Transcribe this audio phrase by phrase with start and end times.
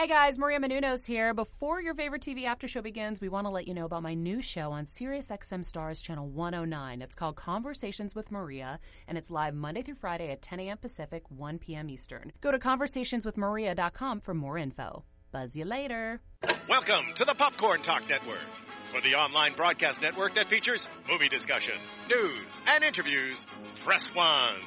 [0.00, 1.34] Hey guys, Maria Menounos here.
[1.34, 4.14] Before your favorite TV after show begins, we want to let you know about my
[4.14, 7.02] new show on SiriusXM Stars Channel 109.
[7.02, 10.78] It's called Conversations with Maria, and it's live Monday through Friday at 10 a.m.
[10.78, 11.90] Pacific, 1 p.m.
[11.90, 12.32] Eastern.
[12.40, 15.04] Go to conversationswithmaria.com for more info.
[15.32, 16.22] Buzz you later.
[16.66, 18.48] Welcome to the Popcorn Talk Network,
[18.88, 21.74] for the online broadcast network that features movie discussion,
[22.08, 23.44] news, and interviews.
[23.84, 24.62] Press one.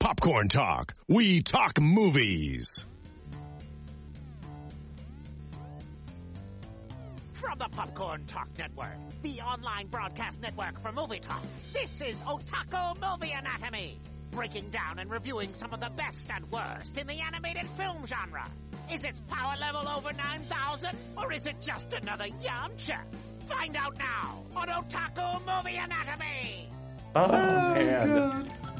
[0.00, 0.92] Popcorn Talk.
[1.06, 2.84] We talk movies.
[7.44, 11.42] From the Popcorn Talk Network, the online broadcast network for movie talk,
[11.74, 16.96] this is Otaku Movie Anatomy, breaking down and reviewing some of the best and worst
[16.96, 18.48] in the animated film genre.
[18.90, 23.00] Is its power level over 9,000, or is it just another Yamcha?
[23.46, 26.70] Find out now on Otaku Movie Anatomy!
[27.14, 28.48] Oh, man.
[28.64, 28.73] Oh,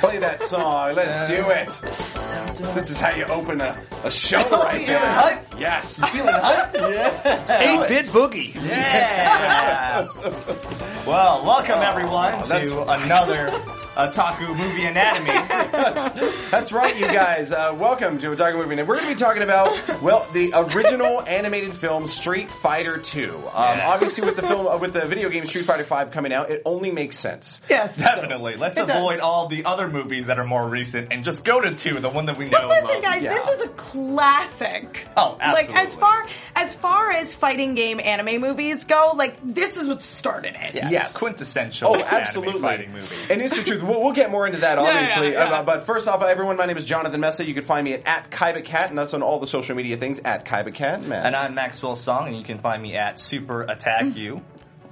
[0.00, 0.94] Play that song.
[0.94, 2.74] Let's do it.
[2.74, 4.98] This is how you open a, a show oh, right there.
[4.98, 5.60] feeling hype?
[5.60, 6.04] Yes.
[6.10, 6.74] Feeling hype?
[6.86, 7.84] Yeah.
[7.84, 8.54] 8 bit boogie.
[8.54, 10.06] Yeah.
[11.06, 13.50] well, welcome everyone oh, to another
[13.96, 15.30] Otaku Movie Anatomy.
[16.50, 17.50] That's right, you guys.
[17.50, 18.78] Uh, welcome to Otaku Movie.
[18.78, 23.34] And we're going to be talking about, well, the original animated film Street Fighter 2.
[23.36, 26.50] Um, Obviously, with the film, uh, with the video game Street Fighter 5 coming out,
[26.50, 27.62] it only makes sense.
[27.70, 27.96] Yes.
[27.96, 28.56] Definitely.
[28.56, 29.20] Let's avoid does.
[29.20, 32.26] all the other movies that are more recent and just go to two, the one
[32.26, 32.68] that we know.
[32.68, 33.32] But listen, guys, yeah.
[33.32, 35.06] this is a classic.
[35.16, 39.88] Oh, Like as far as far as fighting game anime movies go, like this is
[39.88, 40.74] what started it.
[40.74, 41.16] Yeah, Yes.
[41.18, 41.96] quintessential.
[41.96, 42.60] Oh, absolutely.
[42.60, 43.16] fighting movie.
[43.30, 43.85] And it's the truth.
[43.88, 45.32] We'll, we'll get more into that, obviously.
[45.32, 45.58] yeah, yeah.
[45.58, 47.44] Uh, but first off, everyone, my name is Jonathan Messa.
[47.44, 50.20] You can find me at, at KaibaCat, and that's on all the social media things
[50.20, 51.06] at KaibaCat.
[51.06, 51.24] Man.
[51.26, 54.42] And I'm Maxwell Song, and you can find me at Super Attack You.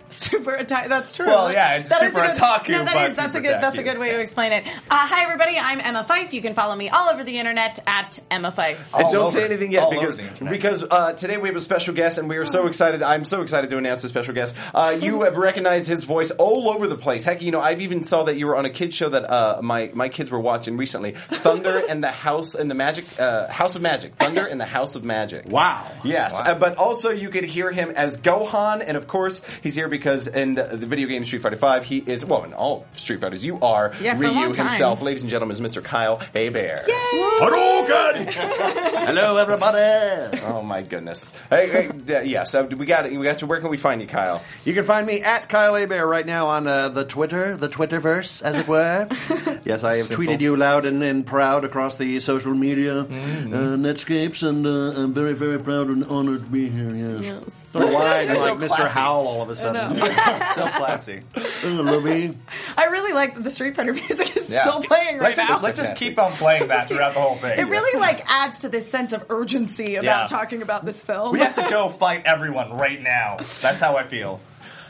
[0.14, 0.88] Super attack.
[0.88, 1.27] That's true.
[1.27, 3.41] Well, yeah, it's That is super a good- otaku, No, that but is- that's a
[3.41, 3.55] good.
[3.60, 4.64] That's a good way to explain it.
[4.66, 5.58] Uh, hi, everybody.
[5.58, 6.33] I'm Emma Fife.
[6.33, 8.92] You can follow me all over the internet at Emma Fife.
[8.94, 10.52] And don't over- say anything yet all because over the internet.
[10.52, 13.02] because uh, today we have a special guest and we are so excited.
[13.02, 14.55] I'm so excited to announce a special guest.
[14.72, 17.25] Uh, you have recognized his voice all over the place.
[17.25, 19.60] Heck, you know I've even saw that you were on a kids show that uh,
[19.62, 21.12] my my kids were watching recently.
[21.12, 24.14] Thunder and the House and the Magic uh, House of Magic.
[24.14, 25.47] Thunder and the House of Magic.
[25.47, 25.91] Wow.
[26.04, 26.53] Yes, Wow.
[26.53, 30.27] uh, but also you could hear him as Gohan, and of course he's here because
[30.27, 33.44] in the, the video game Street Fighter Five, he is well in all Street Fighters.
[33.44, 34.66] You are Yeah, for a Ryu time.
[34.66, 35.82] himself, ladies and gentlemen, is Mr.
[35.84, 36.88] Kyle Hebert.
[36.88, 38.27] Hadouken!
[39.06, 40.41] Hello, everybody.
[40.43, 41.32] Oh my goodness!
[41.49, 42.43] Hey, hey uh, yeah.
[42.43, 43.12] So we got it.
[43.16, 43.47] we got you.
[43.47, 44.43] Where can we find you, Kyle?
[44.65, 48.43] You can find me at Kyle Hebert right now on uh, the Twitter, the Twitterverse,
[48.43, 49.06] as it were.
[49.65, 50.25] yes, I have Simple.
[50.25, 55.15] tweeted you loud and, and proud across the social media uh, netscapes, and uh, I'm
[55.15, 57.19] very, very proud and honored to be here.
[57.22, 57.43] Yes.
[57.72, 58.76] So wide, That's like so Mr.
[58.76, 58.93] classy.
[58.94, 59.84] Howell all of a sudden.
[60.55, 61.22] so classy.
[61.65, 62.37] Lovey.
[62.77, 64.62] I really like that the Street Fighter music is Yeah.
[64.62, 65.47] still playing right Let's now.
[65.47, 67.59] just, let's just keep on playing that throughout the whole thing.
[67.59, 70.37] It really like adds to this sense of urgency about Yeah.
[70.37, 71.33] talking about this film.
[71.33, 73.39] We have to go fight everyone right now.
[73.61, 74.41] That's how I feel.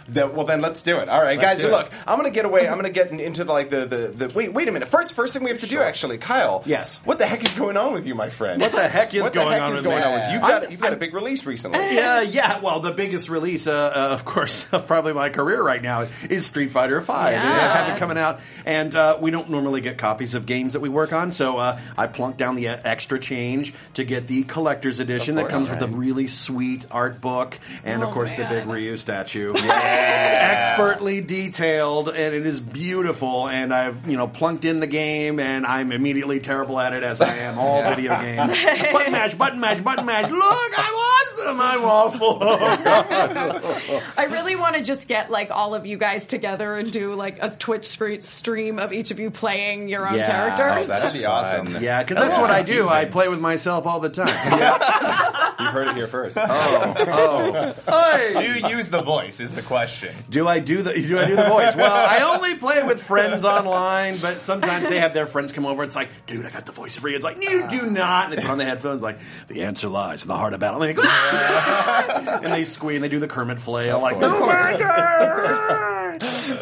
[0.09, 1.09] That, well, then let's do it.
[1.09, 1.61] All right, Let's guys.
[1.63, 1.71] do it.
[1.73, 2.69] Look, I'm gonna get away.
[2.69, 4.53] I'm gonna get in- into the, like the, the the wait.
[4.53, 4.89] Wait a minute.
[4.89, 6.63] First, first thing we have to do, actually, Kyle.
[6.67, 6.99] Yes.
[7.05, 8.61] What the heck is going on with you, my friend?
[8.61, 10.33] What the heck is what going the heck on is with going on with you?
[10.35, 11.79] You've got I'm- you've got a I'm- big release recently.
[11.95, 12.61] Yeah, yeah.
[12.61, 16.45] Well, the biggest release, uh, uh, of course, of probably my career right now is
[16.47, 17.33] Street Fighter Five.
[17.35, 17.43] Yeah.
[17.43, 20.81] I have it coming out, and uh, we don't normally get copies of games that
[20.81, 24.43] we work on, so uh, I plunked down the uh, extra change to get the
[24.43, 25.53] collector's edition that course.
[25.55, 29.55] comes with a really sweet art book, and of Oh, course the big Ryu statue,
[29.95, 33.49] expertly detailed, and it is beautiful.
[33.49, 37.21] And I've you know plunked in the game, and I'm immediately terrible at it as
[37.21, 38.57] I am all video games.
[38.93, 40.31] button mash, button mash, button mash.
[40.31, 40.79] Look,
[41.47, 42.21] I'm awesome.
[42.23, 44.03] I'm awful.
[44.17, 47.39] I really want to just get like all of you guys together and do like
[47.41, 47.87] a Twitch
[48.23, 50.27] stream of each of you playing your own Yeah.
[50.57, 50.89] characters.
[50.91, 51.77] Oh, that'd be awesome.
[51.83, 52.89] Yeah, because that's what I do.
[52.89, 54.29] I play with myself all the time.
[55.61, 56.37] You've heard it here first.
[56.39, 58.33] Oh, oh.
[58.39, 59.41] Do you use the voice?
[59.41, 60.15] Is the question.
[60.29, 61.75] do I do the do I do the voice?
[61.77, 65.83] Well, I only play with friends online, but sometimes they have their friends come over.
[65.85, 67.17] It's like, dude, I got the voice for you.
[67.17, 68.25] It's like, you do not.
[68.31, 69.19] And they put on the headphones, like,
[69.49, 70.83] the answer lies in the heart of battle.
[70.83, 74.01] And they, go, "Ah!" And they squeal and they do the Kermit flail.
[74.01, 74.41] Like, course.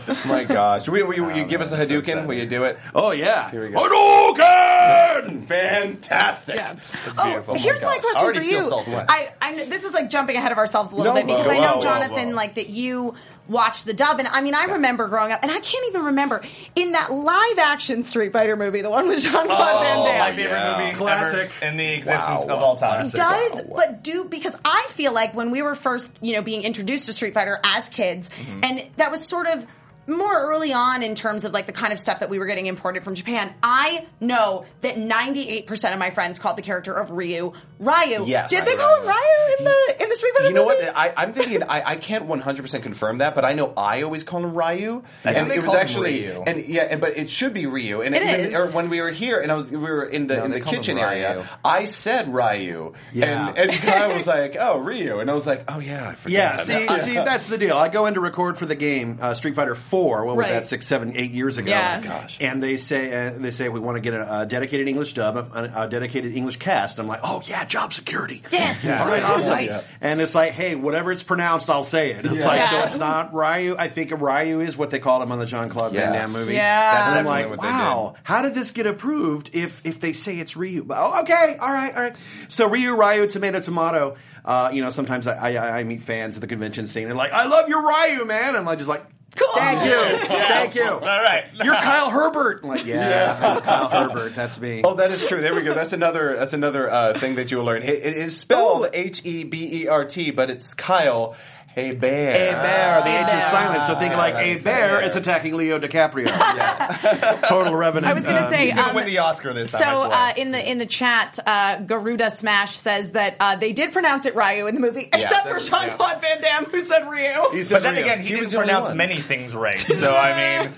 [0.09, 0.89] oh my gosh.
[0.89, 2.27] Will, will you, will you ah, give us a Hadouken?
[2.27, 2.79] Will you do it?
[2.95, 3.81] Oh yeah, Here we go.
[3.89, 5.45] Hadouken!
[5.47, 6.57] Fantastic.
[6.57, 6.75] Yeah.
[7.05, 7.55] That's Oh, beautiful.
[7.57, 8.03] here's Oh my gosh.
[8.03, 8.69] question already for feel you.
[8.69, 8.95] salty.
[8.95, 11.47] I, I kn- this is like jumping ahead of ourselves a little No, bit because
[11.47, 12.35] whoa, I know whoa, Jonathan, whoa.
[12.37, 13.15] like that you
[13.49, 16.43] watched the dub, and I mean I remember growing up, and I can't even remember
[16.77, 20.19] in that live action Street Fighter movie, the one with Jean Claude Van Oh, Damme.
[20.19, 20.79] my favorite Yeah.
[20.79, 21.51] movie Classic.
[21.61, 22.55] ever in the existence Wow.
[22.57, 23.05] of all time.
[23.07, 26.63] It does but do because I feel like when we were first, you know, being
[26.63, 28.61] introduced to Street Fighter as kids, Mm-hmm.
[28.65, 29.67] and that was sort of
[30.07, 32.67] more early on in terms of like the kind of stuff that we were getting
[32.67, 37.53] imported from Japan, I know that 98% of my friends called the character of Ryu
[37.79, 38.25] Ryu.
[38.27, 38.51] Yes.
[38.51, 40.85] Did they call him Ryu in the in the Street Fighter You know movie?
[40.87, 40.97] what?
[40.97, 41.63] I, I'm thinking.
[41.65, 45.03] I, I can't 100 percent confirm that, but I know I always call him Ryu,
[45.25, 46.45] I think and they it was actually Ryu.
[46.47, 48.03] and yeah, and, but it should be Ryu.
[48.03, 50.37] And It even- or when we were here, and I was we were in the
[50.37, 53.49] No, in the kitchen area, I said Ryu, Yeah.
[53.49, 56.33] and and Kyle was like, "Oh, Ryu," and I was like, "Oh yeah, I forgot."
[56.33, 57.77] Yeah, see, see, that's the deal.
[57.77, 60.25] I go in to record for the game uh, Street Fighter Four.
[60.25, 60.53] What was Right.
[60.55, 60.65] that?
[60.65, 61.71] Six, seven, eight years ago.
[61.71, 62.01] Yeah.
[62.03, 62.39] Oh gosh.
[62.41, 65.37] And they say uh, they say we want to get a, a dedicated English dub,
[65.37, 66.99] a, a dedicated English cast.
[66.99, 68.43] I'm like, oh yeah, job security.
[68.51, 68.85] Yes.
[69.01, 69.31] All right, Yeah.
[69.33, 69.51] awesome.
[69.57, 69.93] Nice.
[70.01, 72.25] And it's like, hey, whatever it's pronounced, I'll say it.
[72.27, 72.47] It's Yeah.
[72.47, 72.87] like, so Yeah.
[72.87, 73.77] it's not Ryu.
[73.79, 76.33] I think Ryu is what they called him on the Jean Claude Van Yes.
[76.33, 76.55] Damme movie.
[76.55, 76.95] Yeah.
[76.95, 80.01] That's And I'm definitely like, what they wow, how did this get approved if if
[80.01, 80.83] they say it's Ryu?
[80.85, 82.17] But, Oh, okay, all right, all right.
[82.49, 84.17] So Ryu, Ryu, tomato, tomato.
[84.45, 87.05] Uh, you know, sometimes I, I, I meet fans at the convention scene.
[87.07, 89.05] They're like, "I love your Ryu, man." I'm like, just like,
[89.37, 91.45] "Thank you, thank you." All right.
[91.63, 92.61] You're Kyle Herbert.
[92.63, 94.35] I'm like, yeah, I'm Kyle Herbert.
[94.35, 94.83] That's me.
[94.85, 95.41] Oh, that is true.
[95.41, 95.75] There we go.
[95.75, 96.37] That's another.
[96.37, 97.83] That's another uh, thing that you'll learn.
[97.83, 101.35] It it is spelled H E B E R T, but it's Kyle.
[101.75, 102.33] Hey bear.
[102.35, 103.01] A bear.
[103.03, 103.51] The H is bear.
[103.51, 106.27] silent, so think like a bear is attacking Leo DiCaprio.
[106.53, 107.03] Yes,
[107.49, 108.07] total revenue.
[108.09, 109.89] I was going to uh, say, He's gonna um, win the Oscar this so time.
[109.89, 110.13] I swear.
[110.13, 114.27] uh, in the in the chat, uh, Garuda Smash says that uh, they did pronounce
[114.27, 117.51] it Ryu in the movie, except for Jean Claude Van Damme, who said Ryu.
[117.53, 118.03] He said but then Ryu.
[118.05, 119.79] again, he, He was didn't the pronounce many things right.
[120.03, 120.73] So I mean,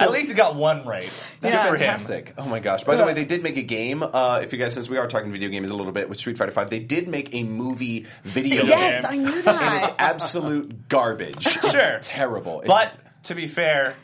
[0.00, 1.02] at least he got one right.
[1.40, 1.78] That's Good for him.
[1.78, 2.34] fantastic.
[2.38, 2.84] Oh my gosh.
[2.84, 4.02] By the way, they did make a game.
[4.02, 6.38] Uh, if you guys, since we are talking video games a little bit with Street
[6.38, 8.68] Fighter Five, they did make a movie video game.
[8.68, 9.10] Yes, game.
[9.10, 9.62] I knew that.
[9.62, 11.42] And it's absolute garbage.
[11.72, 11.96] Sure.
[11.96, 12.60] It's terrible.
[12.62, 12.92] It's- But
[13.24, 13.94] to be fair,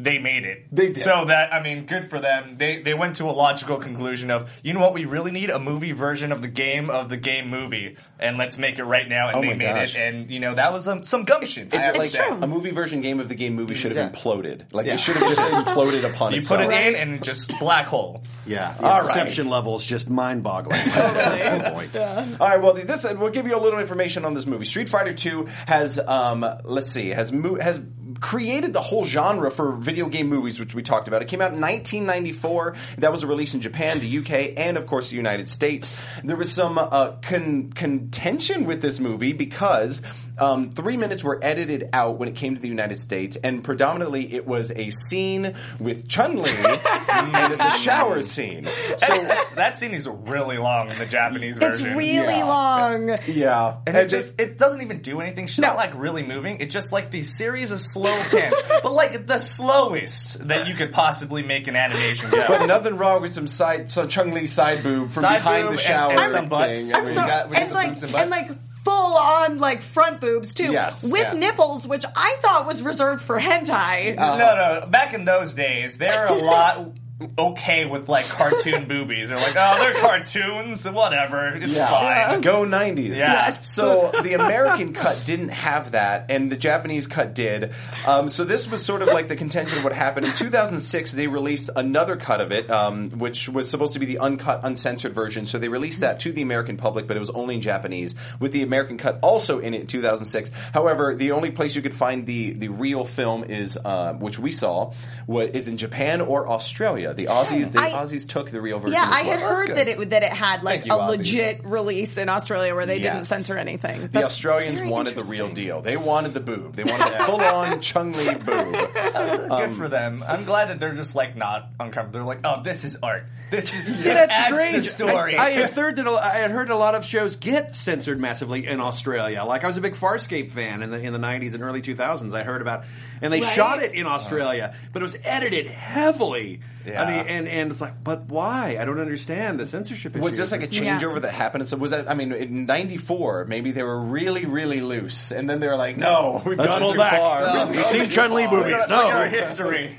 [0.00, 0.66] they made it.
[0.70, 0.98] They did.
[1.02, 2.56] So that I mean, good for them.
[2.56, 5.58] They they went to a logical conclusion of you know what we really need a
[5.58, 9.28] movie version of the game of the game movie, and let's make it right now.
[9.28, 9.96] And Oh they made gosh.
[9.96, 11.68] it, and you know that was um, some gumption.
[11.72, 12.26] I have to like say.
[12.28, 14.18] a movie version game of the game movie should have Yeah.
[14.20, 14.72] imploded.
[14.72, 14.94] Like Yeah.
[14.94, 16.60] it should have just imploded upon You itself.
[16.62, 18.22] put it in and just black hole.
[18.46, 19.04] Yeah, the All right.
[19.08, 20.80] inception level is just mind-boggling.
[20.90, 21.70] Totally.
[21.72, 21.96] point.
[21.98, 22.62] All right.
[22.62, 24.64] Well, this we'll give you a little information on this movie.
[24.64, 27.78] Street Fighter Two has, um, let's see, has mo- has
[28.20, 31.22] created the whole genre for video game movies, which we talked about.
[31.22, 32.76] It came out in 1994.
[32.98, 35.98] That was a release in Japan, the UK, and of course the United States.
[36.24, 40.02] There was some uh, con- contention with this movie because.
[40.38, 44.32] Um, three minutes were edited out when it came to the United States, and predominantly
[44.34, 48.66] it was a scene with Chun Li, and it's a shower scene.
[48.98, 49.22] So
[49.56, 51.86] that scene is really long in the Japanese It's version.
[51.88, 52.44] It's really Yeah.
[52.44, 53.16] long.
[53.26, 55.46] Yeah, And it just it doesn't even do anything.
[55.46, 56.58] She's not like really moving.
[56.60, 60.92] It's just like these series of slow pans, but like the slowest that you could
[60.92, 62.44] possibly make an animation go.
[62.48, 65.72] But nothing wrong with some side, some Chun Li side boob from Side behind boob
[65.72, 66.92] the and- shower and some butts.
[66.92, 68.50] I'm I mean, So- We got- we got and the like boobs and and like
[68.88, 71.38] full on like front boobs too, Yes, with yeah.
[71.38, 74.14] nipples, which I thought was reserved for hentai.
[74.16, 74.86] no, no.
[74.86, 76.92] Back in those days, they were a lot
[77.36, 79.28] okay with like cartoon boobies.
[79.28, 81.48] They're like, oh, they're cartoons, whatever.
[81.56, 82.40] It's fine.
[82.40, 83.16] Go 90s.
[83.16, 83.50] Yeah.
[83.62, 87.72] So the American cut didn't have that, and the Japanese cut did.
[88.06, 90.26] Um, so this was sort of like the contention of what happened.
[90.26, 94.18] In 2006, they released another cut of it, um, which was supposed to be the
[94.18, 95.46] uncut, uncensored version.
[95.46, 98.52] So they released that to the American public, but it was only in Japanese, with
[98.52, 100.50] the American cut also in it in 2006.
[100.72, 104.52] However, the only place you could find the, the real film is, uh, which we
[104.52, 104.92] saw,
[105.26, 107.07] wa- is in Japan or Australia.
[107.12, 108.94] The Aussies, the I- Aussies took the real version.
[108.94, 111.18] Yeah, I had That's heard that it that it had like you, a Aussies.
[111.18, 114.08] legit release in Australia where they didn't censor anything.
[114.08, 115.80] The Australians wanted the real deal.
[115.82, 116.76] They wanted the boob.
[116.76, 118.44] They wanted the full on Chun Li boob.
[118.44, 120.24] Good for um, them.
[120.26, 122.12] I'm glad that they're just like not uncomfortable.
[122.12, 123.26] They're like, oh, this is art.
[123.50, 124.76] This is this See, that's adds strange.
[124.76, 125.36] the story.
[125.36, 128.20] I, I had heard that a, I had heard a lot of shows get censored
[128.20, 129.44] massively in Australia.
[129.44, 132.34] Like I was a big Farscape fan in the in the '90s and early 2000s.
[132.34, 132.84] I heard about,
[133.20, 133.52] and they Right.
[133.54, 136.60] shot it in Australia, but it was edited heavily.
[136.86, 137.02] Yeah.
[137.02, 138.78] I mean, and and it's like, but why?
[138.80, 140.16] I don't understand the censorship.
[140.16, 140.98] Was this like a Yeah.
[140.98, 141.66] changeover that happened?
[141.68, 142.08] So was that?
[142.10, 145.98] I mean, in '94, maybe they were really, really loose, and then they were like,
[145.98, 147.12] "No, we've Let's gone pull too back.
[147.18, 148.72] far." No, We've You've seen Chun Li movies?
[148.72, 149.10] Look at No.
[149.10, 149.90] our history.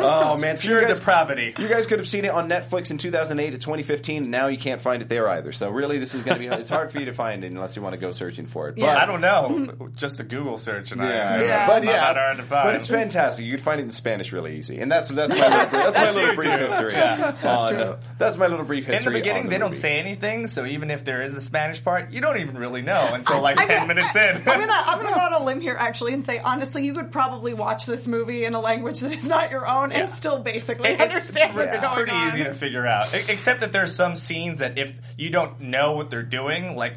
[0.00, 1.54] Oh man, so Pure you guys, depravity.
[1.58, 4.58] you guys could have seen it on Netflix in 2008 to 2015, and now you
[4.58, 5.52] can't find it there either.
[5.52, 7.74] So really, this is going to be it's hard for you to find it unless
[7.76, 8.76] you want to go searching for it.
[8.76, 9.68] But I don't know.
[9.96, 11.66] Just a Google search, and I, I, Yeah.
[11.66, 12.64] But yeah, that hard to find.
[12.66, 13.44] but it's fantastic.
[13.44, 16.10] You could find it in Spanish really easy, and that's that's my little, that's, my
[16.10, 16.58] little brief too.
[16.64, 16.92] history.
[16.94, 17.36] Yeah.
[17.42, 17.96] that's true.
[18.18, 19.06] That's my little brief history.
[19.06, 21.84] In the beginning, on they don't say anything, so even if there is the Spanish
[21.84, 24.36] part, you don't even really know until like I'm ten gonna- minutes I- in.
[24.38, 27.12] I'm gonna I'm gonna go on a limb here actually and say honestly, you could
[27.12, 30.90] probably watch this movie in a language that is not your own and still basically
[30.90, 32.28] It- understand it's, what's it's going pretty on.
[32.34, 33.12] easy to figure out.
[33.28, 36.94] Except that there's some scenes that if you don't know what they're doing, like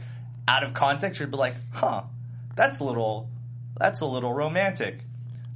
[0.48, 2.02] out of context, you'd be like, "Huh,
[2.56, 3.30] that's a little,
[3.78, 5.04] that's a little romantic."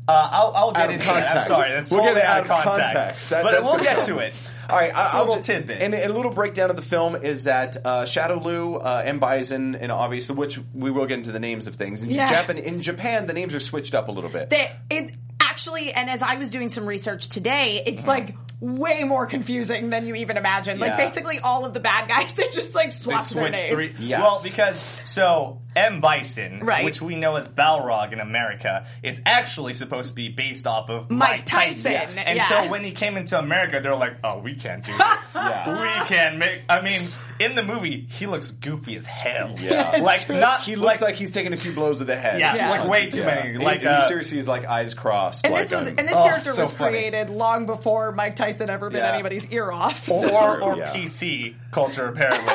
[0.07, 1.13] Uh, I'll, I'll get Out of into it.
[1.13, 1.47] I'm context.
[1.47, 3.29] sorry, that's We'll get totally it out of context.
[3.31, 4.33] That- but we'll get to it.
[4.69, 5.81] All right, I, It's a I'll little ju- tidbit.
[5.81, 9.75] And, and a little breakdown of the film is that uh, Shadaloo, uh, M Bison,
[9.75, 12.03] and obviously, which we will get into the names of things.
[12.03, 12.27] In Yeah.
[12.41, 14.50] Japan, in Japan, the names are switched up a little bit.
[14.50, 18.09] They, it actually, and as I was doing some research today, it's Mm-hmm.
[18.09, 20.79] like way more confusing than you even imagine.
[20.79, 23.95] Like basically all of the bad guys, they just like They swapped their switched names.
[23.97, 24.07] three.
[24.07, 24.21] Yes.
[24.21, 26.84] Well, because so M Bison, Right.
[26.86, 31.10] which we know as Balrog in America, is actually supposed to be based off of
[31.12, 32.27] Mike Mike, Tyson, Yes.
[32.27, 32.48] And yeah.
[32.48, 35.36] so when he came into America, they're like, "Oh, we can't do this.
[35.36, 36.01] yeah.
[36.01, 37.08] We can't make." I mean,
[37.39, 39.55] in the movie, he looks goofy as hell.
[39.60, 39.98] Yeah.
[40.01, 40.62] like not.
[40.62, 42.39] he looks like, he's taking a few blows to the head.
[42.39, 42.70] Yeah, Yeah.
[42.70, 43.25] like way too Yeah.
[43.25, 43.58] many.
[43.58, 45.44] Like he, uh, seriously is like eyes crossed.
[45.46, 46.91] And like, this was, um, and this Oh, character so was funny.
[46.91, 49.13] created long before Mike Tyson ever bit Yeah.
[49.13, 50.08] anybody's ear off.
[50.10, 50.94] or, or yeah.
[50.94, 52.53] PC culture apparently.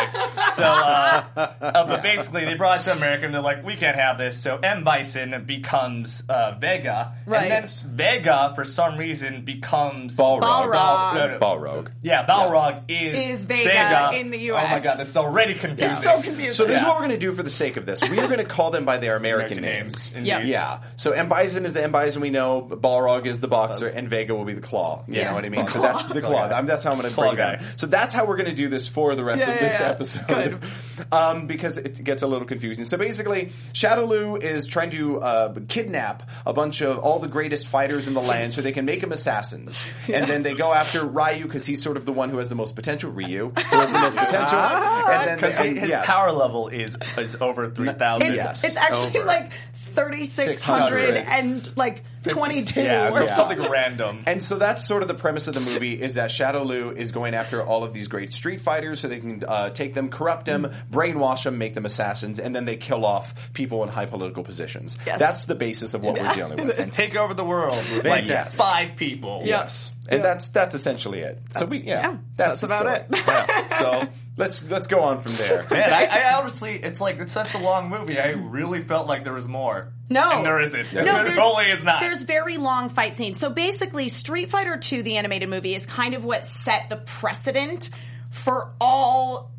[0.55, 3.97] so, uh, uh, but basically they brought it to America and they're like, we can't
[3.97, 4.41] have this.
[4.41, 7.51] So M Bison becomes uh, Vega, Right.
[7.51, 10.41] and then Vega for some reason becomes Balrog.
[10.43, 10.73] Balrog.
[10.73, 11.39] Bal- no, no.
[11.39, 11.93] Balrog.
[12.03, 14.65] Yeah, Balrog is Is Vega in the U.S.
[14.67, 15.97] Oh my god, that's already confusing.
[15.97, 16.53] so confusing.
[16.53, 18.01] So this is what we're going to do for the sake of this.
[18.03, 20.13] We are going to call them by their American, American names.
[20.15, 20.27] names.
[20.27, 20.45] Yep.
[20.45, 20.81] Yeah.
[20.97, 22.63] So M Bison is the M Bison we know.
[22.63, 25.05] Balrog is the boxer, and Vega will be the claw.
[25.07, 25.29] You Yeah.
[25.29, 25.67] know what I mean?
[25.67, 26.45] So that's the claw.
[26.49, 27.57] I'm, that's how I'm going to Claw break down.
[27.59, 27.65] guy.
[27.77, 29.81] So that's how we're going to do this for the rest Yeah, of yeah, this
[29.81, 29.89] yeah.
[29.89, 30.27] episode.
[30.29, 30.59] Good.
[31.13, 32.85] um, because it gets a little confusing.
[32.85, 38.07] So basically, Shadaloo is trying to uh, kidnap a bunch of all the greatest fighters
[38.07, 39.85] in the land so they can make them assassins.
[40.07, 42.55] And then they go after Ryu because he's sort of the one who has the
[42.55, 43.11] most potential.
[43.11, 44.59] Ryu, who has the most potential.
[44.59, 46.07] and then Because they- his yes.
[46.07, 48.29] power level is is over three thousand.
[48.33, 48.65] It's, Yes.
[48.65, 49.25] it's actually Over.
[49.27, 49.53] like
[49.95, 53.37] 3,600 and like 22 Yeah, or so something.
[53.59, 54.25] something random.
[54.27, 57.35] And so that's sort of the premise of the movie is that Shadaloo is going
[57.35, 60.71] after all of these great street fighters so they can uh, take them, corrupt them,
[60.91, 64.97] brainwash them, make them assassins, and then they kill off people in high political positions.
[65.07, 65.19] Yes.
[65.19, 66.79] That's the basis of what we're dealing with.
[66.79, 68.57] and take over the world with like Yes.
[68.57, 69.43] five people.
[69.45, 69.93] Yes.
[70.09, 71.41] And that's that's essentially it.
[71.57, 73.07] So we yeah, yeah, that's, that's about it.
[73.27, 73.79] Yeah.
[73.79, 74.09] So
[74.41, 75.67] let's let's go on from there.
[75.71, 78.19] Man, I, I honestly, it's like it's such a long movie.
[78.19, 79.93] I really felt like there was more.
[80.09, 80.93] No, and there isn't.
[80.93, 82.01] No, there there's, is not.
[82.01, 83.39] There's very long fight scenes.
[83.39, 87.91] So basically, Street Fighter II, the animated movie, is kind of what set the precedent
[88.31, 89.53] for all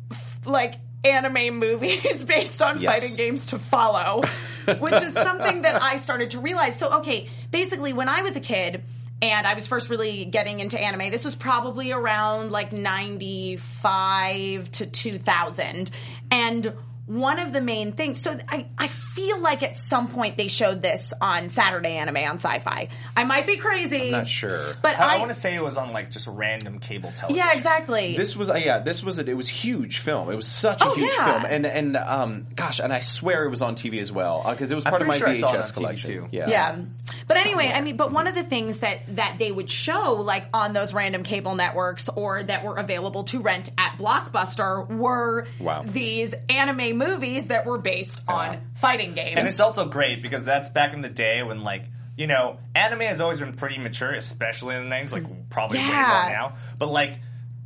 [0.44, 0.74] like
[1.04, 2.92] anime movies based on Yes.
[2.92, 4.22] fighting games to follow,
[4.78, 6.78] which is something that I started to realize.
[6.78, 8.82] So okay, basically, when I was a kid.
[9.22, 11.10] And I was first really getting into anime.
[11.12, 15.90] This was probably around like 95 to 2000.
[16.32, 16.72] And
[17.06, 20.82] one of the main things, so I, I feel like at some point they showed
[20.82, 22.88] this on Saturday Anime on Sci Fi.
[23.16, 24.06] I might be crazy.
[24.06, 24.74] I'm not sure.
[24.82, 27.44] But I, I, want to say it was on like just random cable television.
[27.44, 28.16] Yeah, exactly.
[28.16, 30.30] This was uh, yeah, this was a, it was huge film.
[30.30, 31.40] It was such a Oh, huge yeah.
[31.40, 34.70] film, and and um, gosh, and I swear it was on TV as well because
[34.70, 36.10] it was part of my pretty sure I saw it VHS on TV collection.
[36.10, 36.28] too.
[36.30, 36.78] Yeah, Yeah.
[37.26, 40.46] But anyway, I mean, but one of the things that that they would show like
[40.54, 45.84] on those random cable networks or that were available to rent at Blockbuster were Wow.
[45.86, 49.38] these anime movies that were based on fighting games.
[49.38, 51.84] And it's also great because that's back in the day when like
[52.16, 55.86] you know anime has always been pretty mature, especially in the nineties, like probably way
[55.86, 56.56] more now.
[56.78, 57.18] But like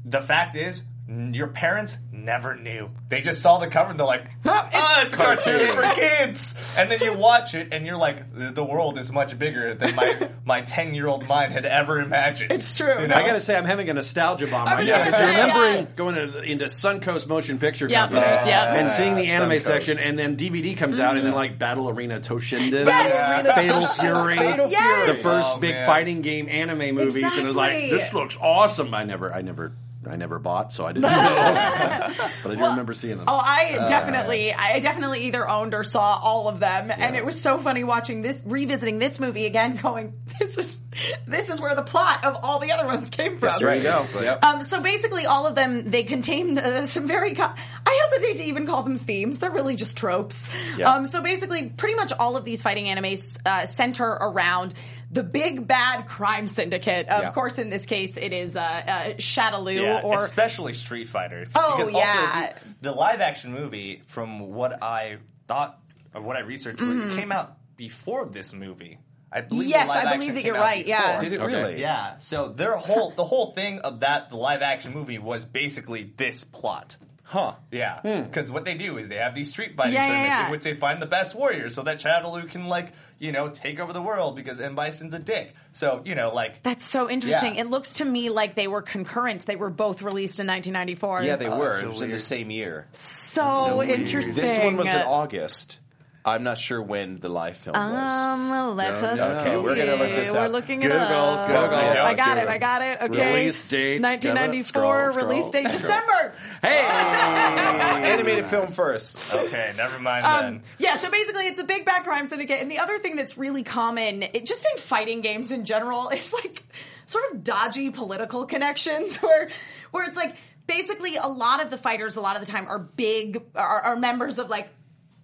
[0.05, 0.83] the fact is.
[1.09, 2.91] Your parents never knew.
[3.09, 5.95] They just saw the cover and they're like, Oh, "Oh, it's it's a cartoon for
[5.95, 9.75] kids." And then you watch it and you're like, "The the world is much bigger
[9.75, 13.01] than my my ten year old mind had ever imagined." It's true.
[13.01, 13.15] You know?
[13.15, 15.95] I gotta say, I'm having a nostalgia bomb right was now gonna because remembering yes.
[15.95, 18.11] going to, into Suncoast Motion Picture Yep.
[18.11, 18.69] Company Yep.
[18.75, 19.63] and seeing the anime Suncoast.
[19.63, 23.45] section, and then DVD comes out, and then like Battle Arena Toshinden, Yes.
[23.45, 24.01] Arena Fatal Toshinden.
[24.01, 25.07] Fury, Fatal Yes.
[25.17, 25.87] the first Oh, big man.
[25.87, 28.93] fighting game anime movies, and it was like, this looks awesome.
[28.95, 29.73] I never, I never.
[30.09, 32.13] I never bought, so I didn't know.
[32.43, 33.25] but I do remember seeing them.
[33.29, 37.41] Oh, I definitely, I definitely either owned or saw all of them, and it was
[37.41, 40.81] so funny watching this, revisiting this movie again, going, "This is,
[41.27, 44.07] this is where the plot of all the other ones came from." There you go.
[44.21, 44.45] Yep.
[44.45, 47.35] Um, so basically, all of them they contain uh, some very.
[47.35, 47.53] Co-
[47.87, 50.49] I hesitate to even call them themes; they're really just tropes.
[50.77, 50.93] Yeah.
[50.93, 54.75] Um, so basically, pretty much all of these fighting animes uh, center around
[55.17, 57.09] the big bad crime syndicate.
[57.09, 57.33] Of Yeah.
[57.33, 61.45] course, in this case, it is uh, uh, Shadaloo Yeah, or especially Street Fighter.
[61.55, 61.99] Oh, because yeah.
[61.99, 65.19] Also, if you- the live action movie, from what I
[65.49, 65.79] thought
[66.15, 68.99] or what I researched, it came out before this movie.
[69.33, 69.63] I believe.
[69.63, 69.71] Mm-hmm.
[69.71, 71.19] Yes, the live I believe that you're out right, yeah.
[71.19, 71.47] Did it Okay.
[71.55, 71.81] really?
[71.81, 72.19] Yeah.
[72.19, 76.45] So their whole the whole thing of that the live action movie was basically this
[76.45, 76.97] plot.
[77.29, 77.55] Huh.
[77.73, 79.97] Yeah, because what they do is they have these street fighting Hmm.
[79.97, 80.45] Yeah, yeah, tournaments yeah.
[80.47, 83.81] in which they find the best warriors, so that Shadaloo can like you know take
[83.81, 85.53] over the world because M Bison's a dick.
[85.73, 87.57] So you know like That's so interesting.
[87.57, 87.63] Yeah.
[87.63, 89.45] It looks to me like they were concurrent.
[89.45, 91.23] They were both released in 1994.
[91.23, 91.65] Yeah, they Oh, were.
[91.73, 92.21] that's It so was in the weird.
[92.21, 92.87] same year.
[92.93, 94.35] so, interesting.
[94.35, 95.79] This one was in August.
[96.27, 98.13] I'm not sure when the live film was.
[98.13, 99.57] Um, let us okay, see.
[99.57, 100.51] we're gonna look this We're up.
[100.51, 101.47] looking Google, it up.
[101.47, 101.63] Google.
[101.63, 102.43] I got Google.
[102.43, 102.49] it.
[102.49, 103.01] I got it.
[103.03, 103.27] Okay.
[103.33, 104.03] Release date.
[104.03, 104.65] 1994.
[104.65, 106.35] Scroll, scroll, release date December.
[106.63, 106.79] Hey,
[108.13, 109.33] Animated film first.
[109.33, 110.63] Okay, never mind Um, then.
[110.79, 112.61] yeah, so basically it's a big bad crime syndicate.
[112.61, 116.33] And the other thing that's really common, it, just in fighting games in general, is
[116.33, 116.63] like
[117.07, 119.49] sort of dodgy political connections where,
[119.93, 122.81] where it's like basically a lot of the fighters a lot of the time are
[122.81, 124.69] big, are, are members of like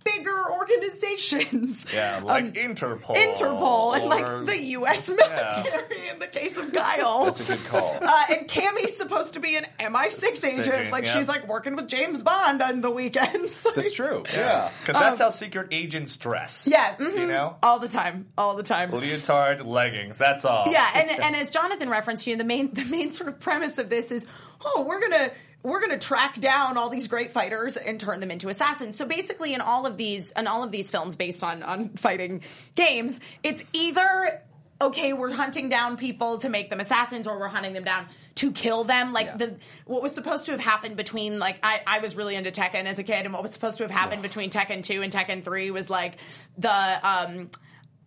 [0.04, 1.86] bigger organizations.
[1.92, 3.16] Yeah, like Um, Interpol.
[3.16, 5.08] Interpol and like the U.S.
[5.08, 7.26] military in the case of Guile.
[7.26, 7.98] That's a good call.
[8.02, 10.66] Uh, and Cammy's supposed to be an MI6 agent.
[10.66, 11.18] agent, like yeah.
[11.18, 13.58] she's like working with James Bond on the weekends.
[13.74, 14.24] That's true.
[14.32, 14.70] Yeah.
[14.80, 16.66] Because that's how secret agents dress.
[16.66, 17.14] Um, Yeah, mhm.
[17.18, 17.56] You know?
[17.62, 18.90] all the time, all the time.
[18.90, 20.70] Leotard, leggings, that's all.
[20.70, 23.78] Yeah, and and as Jonathan referenced, you know, the main the main sort of premise
[23.78, 24.26] of this is,
[24.64, 25.30] oh, we're gonna
[25.62, 28.96] we're gonna track down all these great fighters and turn them into assassins.
[28.96, 32.42] So basically, in all of these in all of these films based on on fighting
[32.74, 34.42] games, it's either
[34.80, 38.50] okay, we're hunting down people to make them assassins, or we're hunting them down to
[38.50, 39.12] kill them.
[39.12, 42.50] Like the what was supposed to have happened between like I, I was really into
[42.50, 45.12] Tekken as a kid, and what was supposed to have happened between Tekken two and
[45.12, 46.16] Tekken three was like
[46.58, 47.50] the um.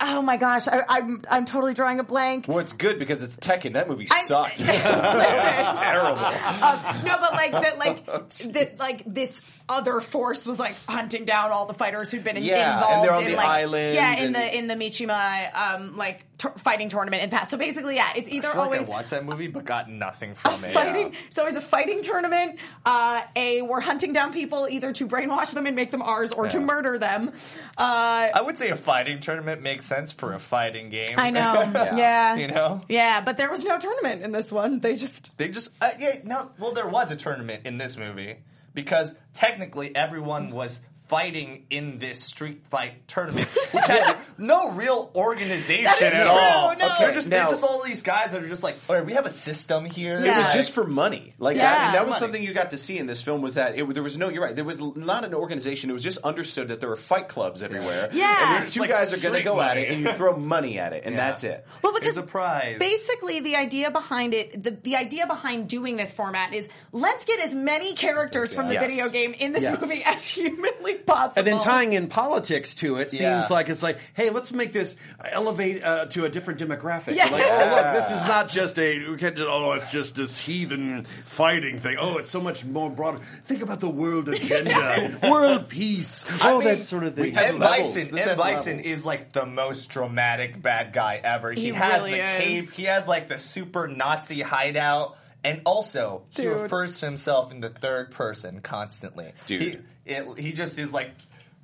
[0.01, 2.47] Oh my gosh, I, I'm I'm totally drawing a blank.
[2.49, 3.73] Well, it's good because it's Tekken.
[3.73, 4.59] That movie I- sucked.
[4.59, 4.73] Listen.
[4.83, 6.19] Terrible.
[6.21, 8.05] Um, no, but like that, like
[8.53, 12.43] that, like this other force was like hunting down all the fighters who'd been in,
[12.43, 14.75] Yeah, involved and they're on in the like island yeah, in and- the in the
[14.75, 17.49] Mishima um like tur fighting tournament in the past.
[17.49, 19.89] So basically, yeah, it's either I feel like always I watched that movie but got
[19.89, 20.73] nothing from it.
[20.73, 21.13] fighting.
[21.27, 22.59] It's always a fighting tournament.
[22.85, 26.47] Uh, a we're hunting down people either to brainwash them and make them ours, or
[26.47, 27.29] to murder them.
[27.77, 31.15] Uh, I would say a fighting tournament makes sense for a fighting game.
[31.17, 32.35] I know, yeah.
[32.35, 32.81] You know?
[32.89, 34.79] yeah, but there was no tournament in this one.
[34.79, 38.37] They just They just uh, yeah no well there was a tournament in this movie
[38.73, 45.83] because technically everyone was fighting in this street fight tournament which had no real organization
[45.85, 46.75] That is at true, all.
[46.75, 46.95] no.
[46.99, 49.13] They're just Now- they're just all these guys that are just like, all right, we
[49.13, 50.23] have a system here.
[50.23, 50.35] Yeah.
[50.35, 51.63] It was just for money, like Yeah.
[51.63, 52.19] that, and that was Money.
[52.19, 53.41] something you got to see in this film.
[53.41, 54.29] Was that it, there was no?
[54.29, 54.55] You're right.
[54.55, 55.89] There was not an organization.
[55.89, 58.09] It was just understood that there were fight clubs everywhere.
[58.11, 58.55] Yeah.
[58.55, 60.35] and these two like guys are going to street go at it, and you throw
[60.35, 61.25] money at it, and Yeah.
[61.27, 61.65] that's it.
[61.81, 62.77] Well, because Here's a prize.
[62.79, 67.39] basically the idea behind it, the, the idea behind doing this format is let's get
[67.39, 68.83] as many characters from the Yes.
[68.89, 69.79] video game in this Yes.
[69.81, 71.33] movie as humanly possible.
[71.39, 73.39] and then tying in politics to it Yeah.
[73.41, 77.15] seems like it's like, hey, let's make this elevate uh, to a different demographic.
[77.15, 77.25] Yeah.
[77.29, 80.37] Like, oh look, this is not just a we can't just, oh, it's just this
[80.39, 81.97] heathen fighting thing.
[81.99, 83.21] Oh, it's so much more broad.
[83.43, 87.37] Think about the world agenda, world peace, all mean, that sort of thing.
[87.37, 87.59] M.
[87.59, 87.93] levels.
[87.95, 88.27] Bison, This M.
[88.29, 88.85] has Bison levels.
[88.93, 91.51] is like the most dramatic bad guy ever.
[91.51, 92.37] He, He has really the is.
[92.37, 92.71] cape.
[92.73, 97.69] He has like the super Nazi hideout, and also he refers to himself in the
[97.69, 99.33] third person constantly.
[99.45, 99.61] Dude.
[99.61, 101.11] he, it, he just is like.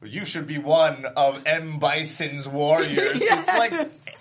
[0.04, 1.78] You should be one of M.
[1.80, 3.22] Bison's warriors.
[3.32, 3.74] It's like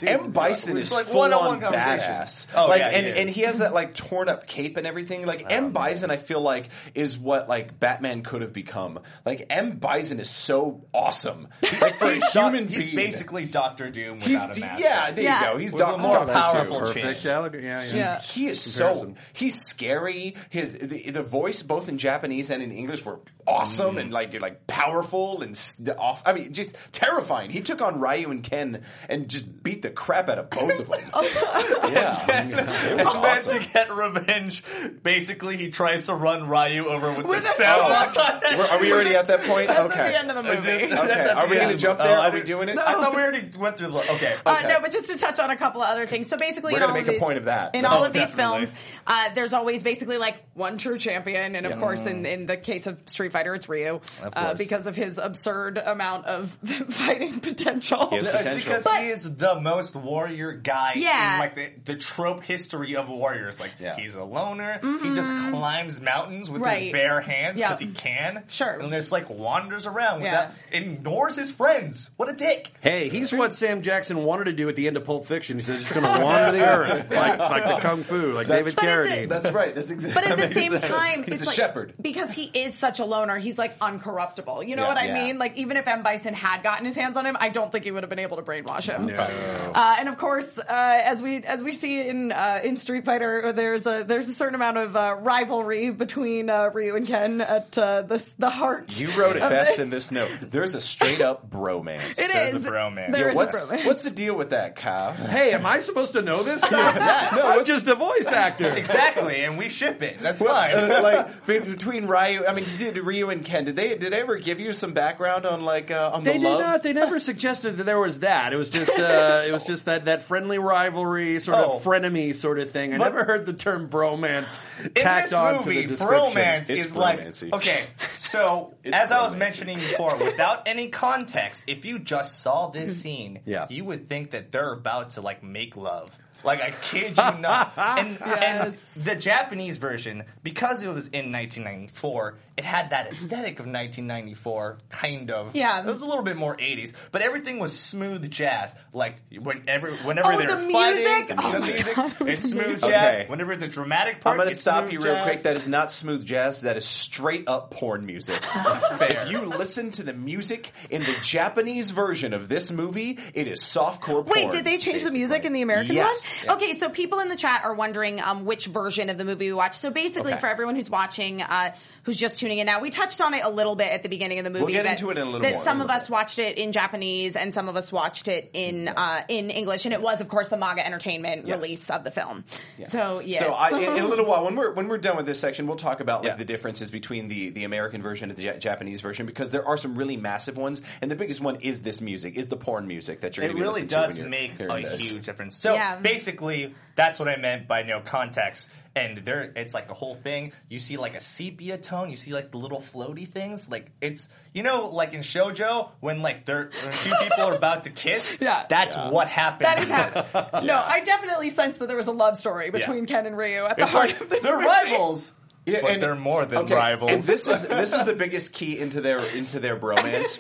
[0.03, 0.31] M.
[0.31, 2.47] Bison is like full one-on-one badass.
[2.55, 3.17] Oh, like, yeah, he and, is.
[3.17, 5.27] and he has that like torn up cape and everything.
[5.27, 5.73] Like M.
[5.73, 9.01] Bison, I feel like is what like Batman could have become.
[9.25, 9.73] Like M.
[9.79, 11.49] Bison is so awesome.
[11.81, 12.97] Like for a He's human he's being.
[12.97, 14.61] basically Doctor Doom He's, a mask.
[14.61, 15.41] yeah, there Yeah.
[15.47, 15.59] you go.
[15.59, 16.93] He's With Doctor more Doctor powerful Sue.
[16.93, 17.25] Perfect.
[17.25, 17.95] Yeah, yeah, yeah.
[17.95, 18.21] Yeah.
[18.21, 20.37] He is so he's scary.
[20.51, 24.01] His the, the voice both in Japanese and in English were awesome mm.
[24.01, 26.23] and like like powerful and s- off.
[26.27, 27.51] I mean, just terrifying.
[27.51, 30.89] He took on Ryu and Ken and just beat the crap out of both of
[30.89, 31.01] them.
[31.93, 33.63] yeah, and then awesome.
[33.63, 34.63] to get revenge,
[35.03, 38.13] basically he tries to run Ryu over with, With the a samurai.
[38.57, 39.69] We're- are we already at that point?
[39.69, 40.01] That's okay.
[40.01, 40.67] at the end of the movie.
[40.89, 41.13] Just- Okay.
[41.13, 41.81] at Are the we going to end.
[41.81, 42.19] jump Oh, there?
[42.19, 42.79] I Are we didn't- doing it?
[42.79, 43.93] I thought we already went through.
[43.93, 44.37] The, okay.
[44.45, 44.69] Uh, Okay.
[44.69, 46.29] no, but just to touch on a couple of other things.
[46.29, 47.75] So basically, We're in gonna all make of a these, point of that.
[47.75, 48.67] In Oh, all of these definitely.
[48.67, 52.57] films, uh, there's always basically like one true champion, and of course, in, in the
[52.57, 54.59] case of Street Fighter, it's Ryu, uh, course.
[54.59, 56.51] because of his absurd amount of
[56.91, 58.09] fighting potential.
[58.11, 58.57] He has It's potential.
[58.65, 61.35] because But- he is the most warrior guy Yeah.
[61.35, 63.61] in like the, the trope history of warriors.
[63.61, 63.97] Like Yeah.
[63.97, 64.79] he's a loner.
[65.03, 66.65] He just climbs mountains with Mm-hmm.
[66.71, 66.83] Right.
[66.85, 67.69] his bare hands Yeah.
[67.69, 68.45] because he can.
[68.49, 68.79] Sure.
[68.81, 70.47] And just like wanders around Yeah.
[70.47, 72.11] without ignores his friends.
[72.17, 72.73] What a dick.
[72.81, 75.57] Hey, he's what Sam Jackson wanted to do at the end of Pulp Fiction.
[75.57, 78.47] He said he's just going to wander the earth like, like the kung fu, like
[78.49, 79.29] David But at the- Carradine.
[79.29, 79.75] That's right.
[79.75, 80.23] That's exactly.
[80.23, 80.85] But at the same sense.
[80.85, 81.95] time, he's it's a like, shepherd.
[82.01, 83.39] because he is such a loner.
[83.39, 84.67] He's like uncorruptible.
[84.67, 84.89] You know Yeah.
[84.89, 85.27] what I Yeah.
[85.27, 85.39] mean?
[85.39, 87.91] Like even if M Bison had gotten his hands on him, I don't think he
[87.91, 89.09] would have been able to brainwash him.
[89.11, 93.53] Uh, and of course, uh, as we as we see in uh, in Street Fighter,
[93.53, 97.77] there's a there's a certain amount of uh, rivalry between uh, Ryu and Ken at
[97.79, 98.99] uh, the the heart.
[99.01, 99.79] You wrote it best this.
[99.81, 100.31] in this note.
[100.43, 102.19] There's a straight up bromance.
[102.19, 102.67] It There's is.
[102.67, 103.13] a bromance.
[103.13, 103.87] There Yeah, is what's, a bromance.
[103.87, 105.13] what's the deal with that, Kyle?
[105.13, 106.63] hey, am I supposed to know this?
[106.71, 108.67] no, I'm just a voice actor.
[108.77, 110.19] Exactly, and we ship it.
[110.21, 110.75] That's Well, fine.
[110.77, 114.37] uh, like between Ryu, I mean, did Ryu and Ken, did they did they ever
[114.37, 116.61] give you some background out on like uh, on They the did love?
[116.61, 116.83] not.
[116.83, 118.53] They never suggested that there was that.
[118.53, 121.77] It was just, uh, it was just that, that friendly rivalry, sort Oh.
[121.77, 122.95] of frenemy sort of thing.
[122.95, 126.43] I But- never heard the term bromance in tacked this on movie, to the description.
[126.43, 127.85] bromance It's is like okay.
[128.19, 129.39] So It's as I was bromancy.
[129.39, 133.67] mentioning before, without any context, if you just saw this scene, Yeah.
[133.71, 136.19] you would think that they're about to like make love.
[136.43, 137.75] Like I kid you not.
[137.77, 138.73] And, and
[139.05, 145.31] the Japanese version, because it was in 1994, it had that aesthetic of 1994, kind
[145.31, 145.57] of.
[145.57, 145.81] Yeah.
[145.81, 148.75] it was a little bit more 80s, but everything was smooth jazz.
[148.93, 151.29] Like whenever, whenever Oh, they're the fighting, music?
[151.29, 152.89] the Oh my music, God, it's smooth amazing.
[152.91, 153.15] jazz.
[153.17, 153.27] Okay.
[153.29, 155.25] Whenever it's a dramatic part, I'm going to stop you real jazz.
[155.27, 155.43] quick.
[155.45, 156.61] That is not smooth jazz.
[156.61, 158.37] That is straight up porn music.
[158.99, 159.27] Fair.
[159.31, 163.19] You listen to the music in the Japanese version of this movie.
[163.35, 164.27] It is softcore porn.
[164.27, 166.47] Wait, did they change the music in the American Yes.
[166.47, 166.57] one?
[166.57, 169.55] Okay, so people in the chat are wondering um, which version of the movie we
[169.55, 169.77] watched.
[169.77, 170.41] So basically, Okay.
[170.41, 171.73] for everyone who's watching, uh,
[172.11, 174.39] who's just tuning in now, we touched on it a little bit at the beginning
[174.41, 174.65] of the movie.
[174.65, 176.11] We'll get that, into it in a little that more, some a of little us
[176.11, 179.95] watched it in Japanese and some of us watched it in uh, in English, and
[179.95, 181.57] it was, of course, the Manga Entertainment Yes.
[181.57, 182.45] release of the film.
[182.87, 185.27] So yes, So I, in, in a little while, when we're when we're done with
[185.27, 186.37] this section, we'll talk about like Yeah.
[186.37, 189.77] the differences between the the American version and the Ja- Japanese version because there are
[189.77, 193.21] some really massive ones, and the biggest one is this music, is the porn music
[193.21, 193.47] that you're.
[193.47, 195.11] It really does make a this.
[195.11, 195.57] huge difference.
[195.59, 195.97] So Yeah.
[196.01, 198.69] basically, that's what I meant by no context.
[198.97, 200.53] And there, it's like a whole thing.
[200.69, 202.11] You see like a sepia tone.
[202.11, 203.69] You see like the little floaty things.
[203.71, 207.85] Like it's you know like in shojo when like they're when two people are about
[207.85, 208.37] to kiss.
[208.41, 208.67] Yeah.
[208.69, 209.63] that's what happens.
[209.63, 210.31] that is in this.
[210.33, 210.67] happening.
[210.67, 213.77] No, I definitely sense that there was a love story between Ken and Ryu at
[213.77, 214.67] the It's heart like of this they're movie.
[214.67, 215.33] rivals.
[215.67, 217.11] Yeah, But they're more than okay, rivals.
[217.13, 220.37] And this is this is the biggest key into their into their bromance.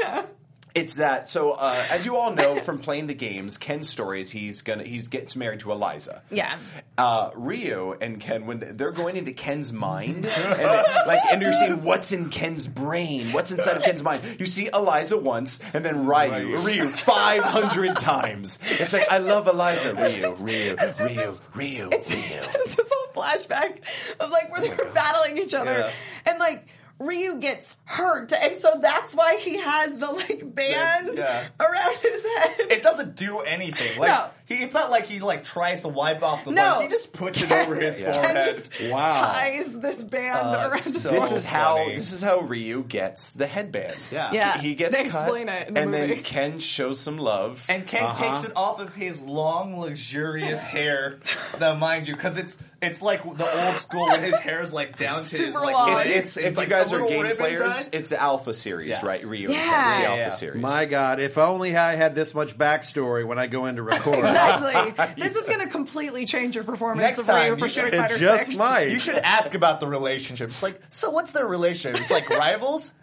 [0.75, 4.31] It's that so uh, as you all know from playing the games, Ken's story is
[4.31, 6.23] he's gonna he gets married to Eliza.
[6.31, 6.57] Yeah.
[6.97, 11.53] Uh, Ryu and Ken when they're going into Ken's mind, and they- like and you're
[11.53, 14.23] seeing what's in Ken's brain, what's inside of Ken's mind.
[14.39, 18.59] You see Eliza once, and then Ryu, Ryu five hundred times.
[18.69, 21.89] It's like I love Eliza, Ryu, Ryu, just Ryu, this- Ryu, Ryu.
[21.93, 22.09] it's
[22.77, 23.79] this whole flashback
[24.21, 25.93] of like where they're battling each other Yeah.
[26.31, 26.67] and like
[27.01, 31.49] Ryu gets hurt and so that's why he has the like band Yeah.
[31.59, 32.55] around his head.
[32.71, 33.99] It doesn't do anything.
[33.99, 34.27] Like No.
[34.51, 36.63] He, it's not like he like tries to wipe off the No.
[36.75, 36.83] blood.
[36.83, 38.45] He just puts it over his Ken forehead.
[38.45, 39.11] just Wow.
[39.33, 43.47] ties this band Uh, around so- This is how this is how Ryu gets the
[43.47, 43.97] headband.
[44.11, 44.31] Yeah.
[44.33, 44.59] Yeah.
[44.59, 46.15] he, he gets They cut, explain it in the and movie.
[46.15, 47.65] then Ken shows some love.
[47.69, 48.33] And Ken Uh-huh.
[48.35, 51.21] takes it off of his long, luxurious hair.
[51.61, 55.17] Now, mind you, because it's it's like the old school when his hair's like down
[55.23, 55.91] to his Super like long.
[55.97, 56.17] it's, waist.
[56.17, 57.61] it's if like you guys are game players,
[57.91, 57.97] tie.
[57.99, 59.05] it's the Alpha series, Yeah.
[59.05, 59.23] right?
[59.23, 59.61] Ryu, and Yeah.
[59.65, 60.29] Ken, it's the Yeah, Alpha yeah.
[60.31, 60.63] series.
[60.63, 64.21] My God, if only I had this much backstory when I go in to record.
[64.21, 64.40] Exactly.
[65.17, 67.95] this is going to completely change your performance Next of time, for you Street should-
[67.95, 68.57] It just 6.
[68.57, 68.91] might.
[68.91, 70.51] You should ask about the relationship.
[70.51, 72.01] It's like, so what's their relationship?
[72.01, 72.95] It's like rivals,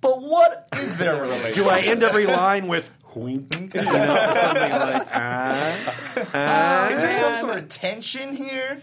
[0.00, 1.54] but what is their relationship?
[1.54, 3.52] Do I end every line with wink?
[3.54, 5.94] You know, something like ah,
[6.34, 6.88] ah.
[6.88, 8.80] Is there some sort of tension here?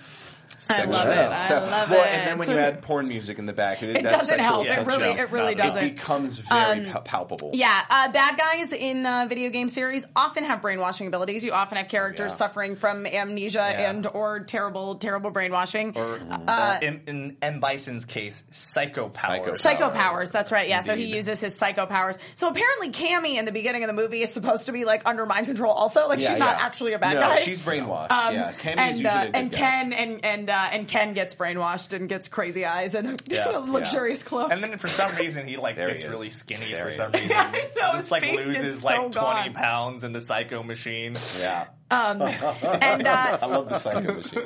[0.69, 1.17] I love it.
[1.17, 2.07] I So- love well, it.
[2.13, 4.67] and then when So- you add porn music in the back, It doesn't help.
[4.67, 5.83] It really, it really doesn't.
[5.83, 7.51] It becomes very pal- palpable.
[7.53, 11.43] Yeah, uh, bad guys in uh, video game series often have brainwashing abilities.
[11.43, 12.37] You often have characters Yeah.
[12.37, 15.93] suffering from amnesia and or terrible, terrible brainwashing.
[15.95, 17.59] Or Uh, in, in M.
[17.59, 19.61] Bison's case, psycho powers.
[19.61, 20.67] Psycho Psycho powers, that's right.
[20.67, 22.15] Yeah, so he uses his psycho powers.
[22.35, 25.25] So apparently, Cammy in the beginning of the movie is supposed to be like under
[25.25, 25.71] mind control.
[25.71, 26.65] Also, like Yeah, she's not yeah.
[26.65, 27.35] actually a bad no, guy.
[27.41, 28.11] she's brainwashed.
[28.11, 29.57] Um, yeah, Cammy's and usually uh, a good and guy.
[29.57, 33.57] Ken and and uh, and Ken gets brainwashed and gets crazy eyes and a, Yeah.
[33.57, 34.49] a luxurious clothes.
[34.51, 36.09] And then for some reason he like There gets is.
[36.09, 37.21] really skinny There for some is.
[37.21, 37.37] reason.
[37.37, 39.53] I know, his Just like face loses gets like so twenty gone.
[39.53, 41.15] pounds in the psycho machine.
[41.39, 42.21] Yeah, Um,
[42.61, 44.41] and uh, I love the psycho machine.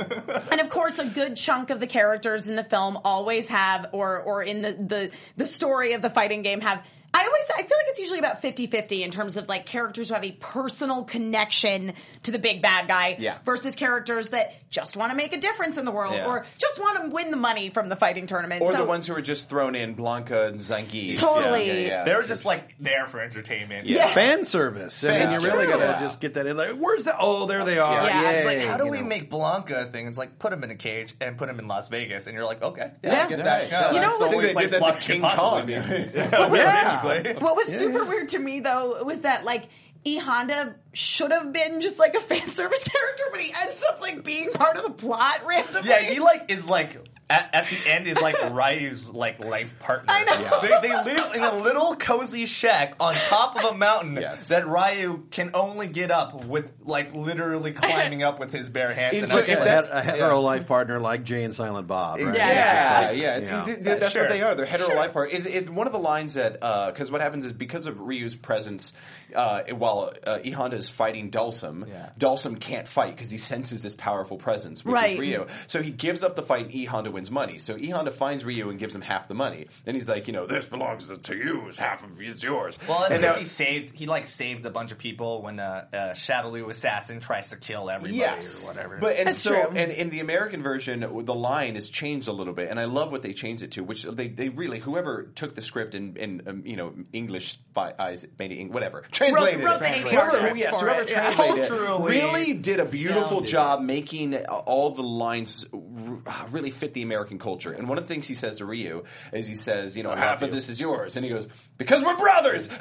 [0.52, 4.20] and of course a good chunk of the characters in the film always have or
[4.20, 6.86] or in the the, the story of the fighting game have
[7.16, 10.16] I always I feel like it's usually about 50-50 in terms of like characters who
[10.16, 13.38] have a personal connection to the big bad guy Yeah.
[13.46, 16.26] versus characters that just want to make a difference in the world Yeah.
[16.26, 18.64] or just want to win the money from the fighting tournament.
[18.64, 21.16] Or so, the ones who are just thrown in, Blanka and Zangief.
[21.16, 21.68] Totally.
[21.68, 22.04] Yeah, yeah, yeah.
[22.06, 23.88] They're just like there for entertainment.
[23.88, 24.08] Yeah.
[24.08, 25.04] Fan service.
[25.04, 25.70] I mean, Fan you really service.
[25.76, 26.00] got to Yeah.
[26.00, 26.58] just get that in.
[26.58, 27.16] Like, where's the?
[27.20, 28.08] Oh, there they are.
[28.08, 28.32] Yeah.
[28.32, 29.06] It's like, how do you we know.
[29.06, 30.08] make Blanka a thing?
[30.08, 32.26] It's like, put him in a cage and put him in Las Vegas.
[32.26, 32.92] And you're like, okay.
[33.04, 33.26] Yeah.
[33.26, 33.70] I get that.
[33.70, 33.92] yeah.
[33.92, 35.76] You know that's what- the I only they did that Blanka to can King possibly
[35.76, 37.03] Kong.
[37.04, 37.10] Be.
[37.10, 37.44] What was, Basically.
[37.44, 39.68] what was super weird to me though was that like
[40.06, 44.02] E Honda should have been just like a fan service character, but he ends up
[44.02, 45.90] like being part of the plot randomly.
[45.90, 47.00] Yeah, he like is like
[47.34, 50.06] at, at the end is like Ryu's like life partner.
[50.14, 50.62] I know.
[50.62, 54.50] They, they live in a little cozy shack on top of a mountain Yes.
[54.50, 59.16] that Ryu can only get up with like literally climbing up with his bare hands.
[59.16, 62.20] If- and so I'm a, that's- a hetero life partner like Jay and Silent Bob,
[62.22, 62.36] right?
[62.36, 62.44] Yeah.
[62.44, 63.66] Yeah, It's yeah, like, it's, you know.
[63.66, 64.22] th- th- that's Sure.
[64.24, 64.56] what they are.
[64.56, 65.32] They're hetero life part.
[65.32, 68.36] Is it one of the lines that uh, because what happens is because of Ryu's
[68.36, 68.94] presence,
[69.36, 72.10] uh, while uh, E Honda is fighting Dhalsim, Yeah.
[72.20, 75.14] Dhalsim can't fight because he senses this powerful presence, which Right.
[75.14, 75.48] is Ryu.
[75.68, 76.66] So he gives up the fight.
[76.66, 77.58] and E Honda wins money.
[77.60, 79.68] So E Honda finds Ryu and gives him half the money.
[79.86, 81.68] Then he's like, you know, this belongs to you.
[81.68, 82.78] It's half of it's yours.
[82.88, 83.98] Well, that's because he saved.
[83.98, 87.90] He like saved a bunch of people when uh, uh, Shadaloo assassin tries to kill
[87.90, 88.98] everybody Yes, or whatever.
[88.98, 89.76] But and That's so true.
[89.76, 93.12] and in the American version, the line is changed a little bit, and I love
[93.12, 93.84] what they changed it to.
[93.84, 97.94] Which they, they really whoever took the script in, in um, you know English by
[97.98, 100.04] eyes maybe Eng- whatever translated wrote it.
[100.04, 101.34] the Whoever, script yes, whoever it, yeah.
[101.34, 103.48] translated it really did a beautiful sounded.
[103.48, 107.72] job making uh, all the lines r- really fit the American culture.
[107.72, 110.42] And one of the things he says to Ryu is he says, you know, half
[110.42, 112.68] of this is yours, and he goes because we're brothers.
[112.68, 112.80] and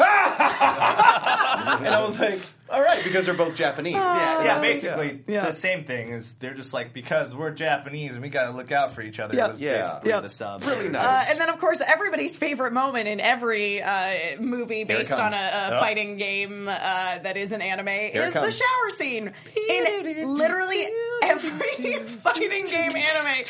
[1.88, 2.38] I was like,
[2.72, 3.94] all right, because they're both Japanese.
[3.94, 5.44] yeah, yeah, basically Yeah.
[5.46, 6.10] the same thing.
[6.10, 9.20] Is they're just like because we're Japanese and we got to look out for each
[9.20, 9.34] other.
[9.36, 9.50] Yep.
[9.52, 9.82] was Yeah.
[9.82, 10.62] basically the sub.
[10.64, 15.12] Really Uh, and then, of course, everybody's favorite moment in every uh, movie it based
[15.12, 15.80] on a, a Yep.
[15.80, 16.72] fighting game uh,
[17.18, 19.32] that is an anime it is the shower scene.
[19.68, 20.88] In literally
[21.22, 21.50] every
[22.04, 23.44] fighting game anime,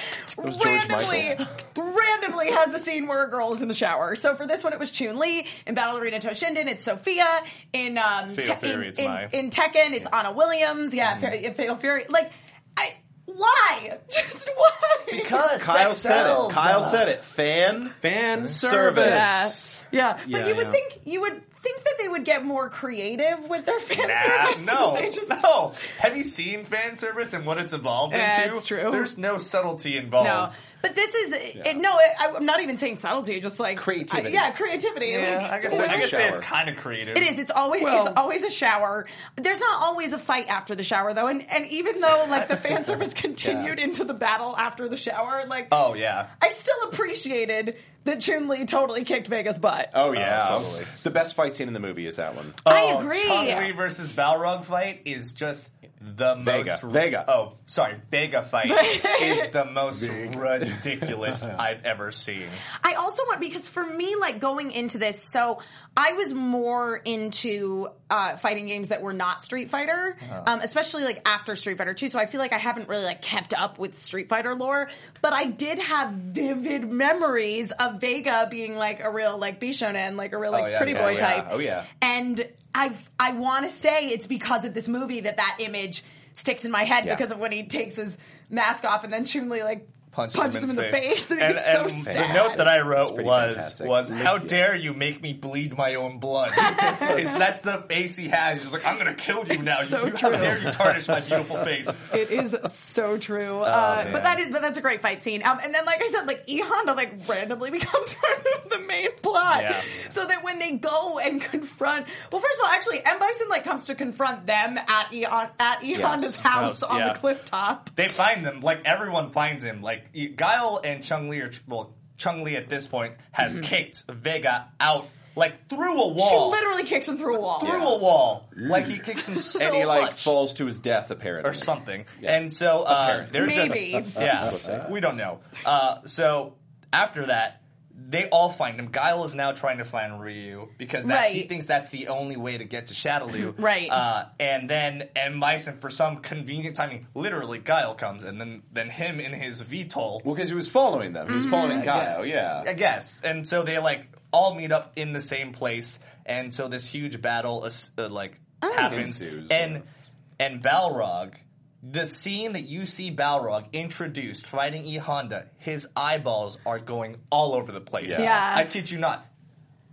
[0.65, 1.37] randomly,
[1.77, 4.15] randomly has a scene where a girl is in the shower.
[4.17, 5.47] So for this one, it was Chun Li.
[5.67, 7.43] In Battle Arena Toshinden, it's Sophia.
[7.73, 9.29] In um, Fatal Te- Fury, in, it's in, mine.
[9.33, 10.95] in Tekken, it's Anna Williams.
[10.95, 11.45] Yeah, mm-hmm.
[11.49, 12.05] Fa- Fatal Fury.
[12.09, 12.31] Like,
[12.77, 12.95] I
[13.27, 13.99] why?
[14.11, 14.71] Just why?
[15.11, 16.25] Because Kyle sex said it.
[16.25, 16.55] sells.
[16.55, 17.25] Kyle said it.
[17.25, 19.83] Fan Fan service.
[19.93, 20.73] Yeah, but Yeah, you would yeah.
[20.73, 24.63] think you would think that they would get more creative with their fan Nah, service.
[24.67, 25.75] no, They just- no.
[25.99, 28.57] Have you seen fan service and what it's evolved Yeah, into?
[28.57, 28.91] it's true.
[28.91, 30.57] There's no subtlety No, involved.
[30.83, 31.97] But this is it, no.
[31.99, 34.37] It, I'm not even saying subtlety, just like Creativity.
[34.37, 35.07] I- yeah, creativity.
[35.07, 36.21] Yeah, Like, I guess, it's I guess shower.
[36.29, 37.17] it's kind of creative.
[37.17, 37.39] It is.
[37.39, 39.07] It's always Well- it's always a shower.
[39.37, 42.57] There's not always a fight after the shower though, and and even though like the
[42.57, 46.27] fan service continued into the battle after the shower, like Oh yeah.
[46.43, 49.91] I still appreciated that Chun Li totally kicked Vega's butt.
[49.95, 50.85] Oh yeah, oh, totally.
[51.05, 52.53] The best fight scene in the movie is that one.
[52.67, 53.23] I Oh, agree.
[53.23, 55.71] Chun Li versus Balrog fight is just
[56.03, 56.71] the Vega.
[56.71, 57.25] most Vega.
[57.29, 58.71] Oh, sorry, Vega fight
[59.23, 62.49] is the most ridiculous I've ever seen.
[62.83, 65.61] I also want because for me, like going into this, so
[65.97, 71.27] I was more into uh, fighting games that were not Street Fighter, um, especially like
[71.27, 72.09] after Street Fighter Two.
[72.09, 75.33] So I feel like I haven't really like kept up with Street Fighter lore, but
[75.33, 80.39] I did have vivid memories of Vega being like a real like Bishonen, like a
[80.39, 81.17] real like yeah, pretty yeah, boy yeah.
[81.17, 81.47] type.
[81.51, 81.85] Oh, yeah.
[82.01, 86.65] and I I want to say it's because of this movie that that image sticks
[86.65, 87.15] in my head Yeah.
[87.15, 88.17] because of when he takes his
[88.49, 91.55] mask off and then Chun Li like Punches, punches him in, the face, and, and,
[91.59, 93.87] it's and so the note that I wrote was fantastic.
[93.87, 96.53] was Make- how dare you make me bleed my own blood?
[96.57, 98.63] That's the face he has.
[98.63, 99.85] He's like, I'm gonna kill you now.
[99.85, 102.05] so you, how dare you tarnish my beautiful face?
[102.13, 103.49] It is so true.
[103.53, 105.43] Oh, uh, but that is but that's a great fight scene.
[105.47, 108.81] Um, and then like I said, like E Honda like randomly becomes part of the
[108.81, 109.63] main plot.
[109.63, 109.83] Yeah.
[110.11, 113.65] So that when they go and confront well, first of all, actually M Bison like
[113.65, 117.13] comes to confront them at E at E Honda's house House, on yeah.
[117.15, 117.89] the cliff top.
[117.97, 119.81] They find them like everyone finds him.
[119.81, 120.02] Like
[120.37, 125.09] Guile and Chun Li are well, Chun Li at this point has kicked Vega out
[125.35, 126.19] like through a Mm-hmm.
[126.19, 126.51] She wall.
[126.51, 127.59] literally kicks him through a wall.
[127.61, 128.51] through a wall.
[128.55, 130.23] Like he kicks him so and he like much.
[130.25, 131.49] falls to his death apparently.
[131.51, 132.05] or something.
[132.23, 133.93] And so uh, they're Maybe.
[133.93, 135.41] just yeah, we don't know.
[135.65, 136.55] Uh, so
[136.93, 137.62] after that,
[138.09, 138.89] they all find him.
[138.91, 142.59] Guile is now trying to find Ryu because that, he thinks that's the only way
[142.59, 143.55] to get to Shadaloo.
[143.63, 143.91] Right.
[143.91, 148.91] Uh, and then and Bison, for some convenient timing, literally Guile comes, and then then
[148.91, 150.25] him in his VTOL.
[150.25, 151.29] Well, because he was following them.
[151.29, 151.85] He was following Mm-hmm.
[151.85, 152.27] Guile.
[152.27, 152.65] Yeah.
[152.67, 153.21] I guess.
[153.23, 157.21] And so they like all meet up in the same place, and so this huge
[157.21, 157.65] battle
[157.99, 159.21] uh, like happens.
[159.21, 160.47] Ensues, and yeah.
[160.47, 161.35] and Balrog,
[161.83, 167.55] the scene that you see Balrog introduced fighting E Honda, his eyeballs are going all
[167.55, 168.11] over the place.
[168.11, 168.23] Yeah.
[168.23, 168.55] Yeah.
[168.57, 169.27] I kid you not.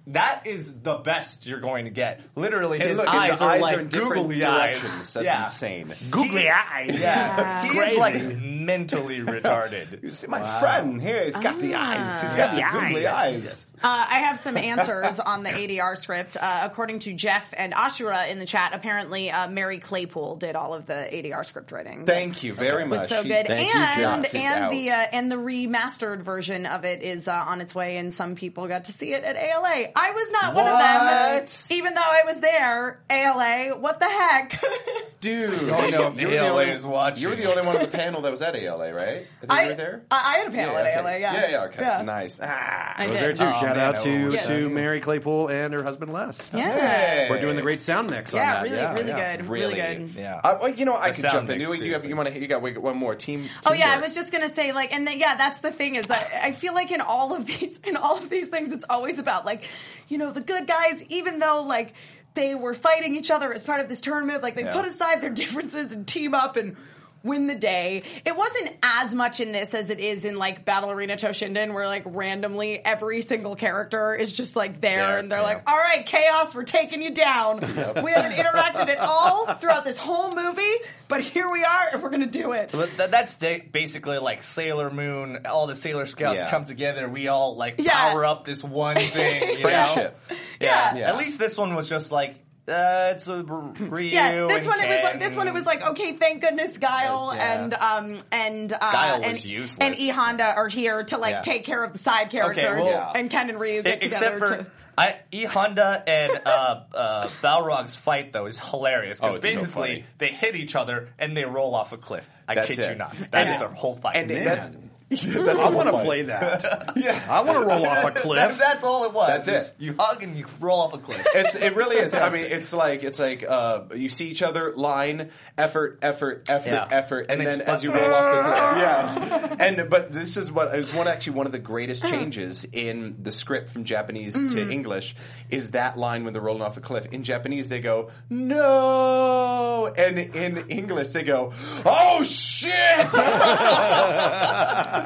[0.08, 2.22] That is the best you're going to get.
[2.36, 5.14] Literally, And his look, and eyes the are eyes like are in different googly eyes.
[5.14, 5.46] That's yeah.
[5.46, 5.94] insane.
[6.10, 7.00] Googly eyes.
[7.00, 10.02] Yeah, he is like mentally retarded.
[10.02, 11.26] You see my friend here.
[11.26, 11.92] He's got the ah.
[11.92, 12.22] eyes.
[12.22, 12.72] He's got Yeah.
[12.72, 13.68] the googly eyes.
[13.82, 16.36] Uh, I have some answers on the ADR script.
[16.40, 20.74] Uh, according to Jeff and Ashura in the chat, apparently uh, Mary Claypool did all
[20.74, 22.06] of the ADR script writing.
[22.06, 23.10] Thank you very It was much.
[23.10, 27.32] so He good, and and the uh, and the remastered version of it is uh,
[27.34, 29.88] on its way, and some people got to see it at ALA.
[29.96, 31.78] I was not one of them.
[31.78, 34.62] Even though I was there, ALA, what the heck?
[35.22, 37.22] Dude, Oh, you know, the you were the ALA only, is watching.
[37.22, 39.28] You were the only one on the panel that was at ALA, right?
[39.38, 40.02] I think I, you were there.
[40.12, 41.00] I, I had a panel yeah, at okay.
[41.00, 41.34] ALA, yeah.
[41.34, 41.82] Yeah, yeah, okay.
[41.82, 42.02] Yeah.
[42.04, 42.40] Nice.
[42.42, 42.94] Ah.
[42.98, 43.22] I I was did.
[43.22, 43.44] there too.
[43.72, 44.46] Oh, Shout man, out to wish.
[44.48, 46.50] to Mary Claypool and her husband Les.
[46.54, 46.72] Yeah.
[46.80, 47.28] Hey.
[47.30, 48.64] We're doing the great sound mix on Yeah, that.
[48.64, 49.38] really, yeah, really yeah.
[49.38, 49.46] good.
[49.48, 49.76] Really?
[49.82, 50.16] Really good.
[50.16, 50.42] Yeah.
[50.44, 51.58] I, well, you know, I The could jump in.
[51.60, 52.40] mix, You, you, have, you want to?
[52.40, 53.48] You got one more team.
[53.66, 56.08] Oh yeah, I was just gonna say like, and then, yeah, that's the thing is
[56.08, 59.20] that I feel like in all of these, in all of these things, it's always
[59.20, 59.66] about like,
[60.08, 61.94] you know, the good guys, even though like
[62.36, 64.72] they were fighting each other as part of this tournament, like they Yeah.
[64.74, 66.78] put aside their differences and team up and
[67.24, 68.04] win the day.
[68.26, 71.88] It wasn't as much in this as it is in like Battle Arena Toshinden, where
[71.88, 75.46] like randomly every single character is just like there, There, and they're yeah.
[75.46, 77.60] like, "All right, chaos, we're taking you down."
[78.04, 80.62] We haven't interacted at all throughout this whole movie,
[81.08, 82.70] but here we are, and we're gonna do it.
[82.72, 85.46] But th- that's da- basically like Sailor Moon.
[85.46, 86.50] All the Sailor Scouts Yeah.
[86.50, 87.08] come together.
[87.10, 87.92] We all like Yeah.
[88.12, 89.42] power up this one thing.
[89.50, 90.20] You Friendship.
[90.30, 90.36] Know?
[90.62, 90.96] Yeah.
[90.96, 91.10] Yeah.
[91.10, 92.36] At least this one was just like
[92.70, 94.10] uh, it's a R- Ryu.
[94.12, 96.78] Yeah, this and one it was like this one it was like okay, thank goodness
[96.78, 97.54] Guile Yeah.
[97.64, 99.80] and um and uh, Guile and, was useless.
[99.80, 101.42] and E Honda are here to like Yeah.
[101.42, 104.58] take care of the side characters, well- and Ken and Ryu get together Except for
[104.64, 104.72] to.
[104.98, 109.60] I, E Honda and uh, uh, Balrog's fight though is hilarious because Oh, it's so
[109.62, 110.06] basically funny.
[110.18, 112.30] they hit each other and they roll off a cliff.
[112.50, 112.90] I That's kid it.
[112.92, 113.16] you not.
[113.32, 114.18] That is And- their whole fight.
[114.18, 114.44] and Man.
[114.44, 114.78] that's that's
[115.12, 116.94] I want to play that.
[116.96, 118.58] yeah, I want to roll off a That- cliff.
[118.60, 119.46] that's all it was.
[119.46, 119.76] That's it.
[119.80, 121.26] You hug and you roll off a cliff.
[121.34, 122.14] It's it really is.
[122.14, 126.70] I mean, it's like it's like uh, you see each other, line, effort, effort, effort,
[126.70, 126.88] Yeah.
[126.92, 129.58] effort, and, And then as you roll off the cliff, yes.
[129.60, 133.32] And but this is what is one actually one of the greatest changes in the
[133.32, 135.16] script from Japanese to English
[135.50, 137.08] is that line when they're rolling off a cliff.
[137.08, 141.52] In Japanese, they go no, and in English they go
[141.86, 142.70] oh shit.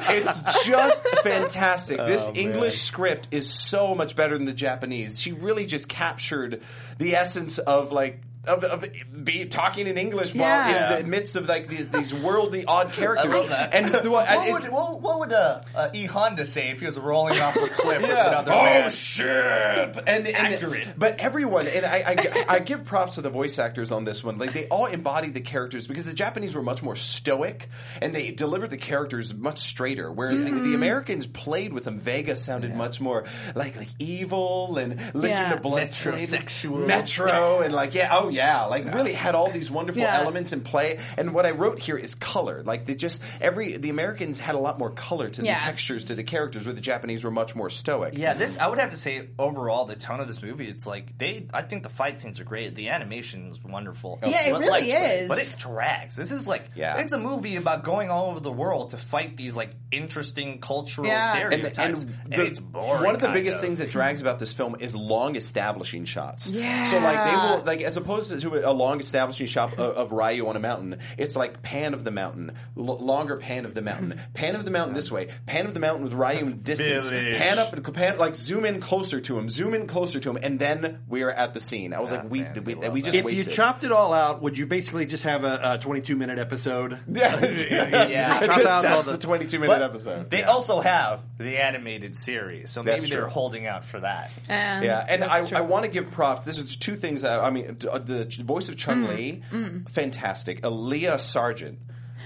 [0.02, 1.98] It's just fantastic.
[2.04, 5.20] This oh, English script is so much better than the Japanese.
[5.20, 6.60] She really just captured
[6.98, 8.20] the essence of like.
[8.46, 8.84] Of, of
[9.24, 10.96] be talking in English while Yeah.
[10.96, 13.32] in the midst of like these, these worldly odd characters.
[13.32, 13.74] I love that.
[13.74, 16.98] And the- what, would, what, what would uh, uh, E Honda say if he was
[16.98, 18.28] rolling off a cliff with Yeah.
[18.28, 18.90] another oh man?
[18.90, 19.96] shit!
[20.06, 20.88] And, and Accurate.
[20.96, 24.38] But everyone, and I, I, I give props to the voice actors on this one.
[24.38, 27.68] Like they all embodied the characters because the Japanese were much more stoic
[28.02, 30.10] and they delivered the characters much straighter.
[30.12, 30.64] Whereas the, Mm-hmm.
[30.70, 31.98] the Americans played with them.
[31.98, 35.54] Vega sounded much more like like evil and licking Yeah.
[35.54, 36.86] the blood, Metrosexual.
[36.86, 40.18] metro, and like yeah, oh yeah, like really had all these wonderful Yeah.
[40.18, 40.98] elements in play.
[41.16, 42.62] And what I wrote here is color.
[42.64, 45.54] Like they just every the Americans had a lot more color to Yeah.
[45.58, 48.14] the textures to the characters, where the Japanese were much more stoic.
[48.16, 50.68] Yeah, this I would have to say overall the tone of this movie.
[50.68, 51.46] It's like they.
[51.54, 52.74] I think the fight scenes are great.
[52.74, 54.18] The animation is wonderful.
[54.22, 55.28] Yeah, it But, really like, is.
[55.28, 56.16] But it drags.
[56.16, 56.96] This is like Yeah.
[56.98, 61.06] it's a movie about going all over the world to fight these like interesting cultural
[61.06, 61.34] Yeah.
[61.36, 62.00] And- and, stereotypes.
[62.02, 63.04] and And, the- it's boring.
[63.04, 66.50] One of the kind biggest things that drags about this film is long establishing shots.
[66.50, 66.82] Yeah.
[66.82, 70.46] So like they will like as opposed to a long establishing shot of, of Ryu
[70.48, 74.20] on a mountain, it's like pan of the mountain, l- longer pan of the mountain,
[74.34, 77.36] pan of the mountain this way, pan of the mountain with Ryu in distance, Village.
[77.36, 80.38] pan up, and pan like zoom in closer to him, zoom in closer to him,
[80.42, 81.92] and then we are at the scene.
[81.92, 84.12] I was like, we man, we, we we, love just if you chopped it all
[84.12, 86.98] out, would you basically just have a, a 22 minute episode?
[87.14, 88.40] Yes, Yeah.
[88.46, 90.30] Chop out that's the- the 22 minute But episode.
[90.30, 93.30] They also have the animated series, so maybe That's they're true.
[93.30, 94.30] holding out for that.
[94.48, 95.46] Um, Yeah, and I.
[95.54, 96.44] I want to give props.
[96.46, 97.22] This is two things.
[97.24, 99.84] I, I mean, uh, the voice of Chun Li, Mm-hmm.
[99.84, 100.60] fantastic.
[100.62, 101.78] Lia Sargent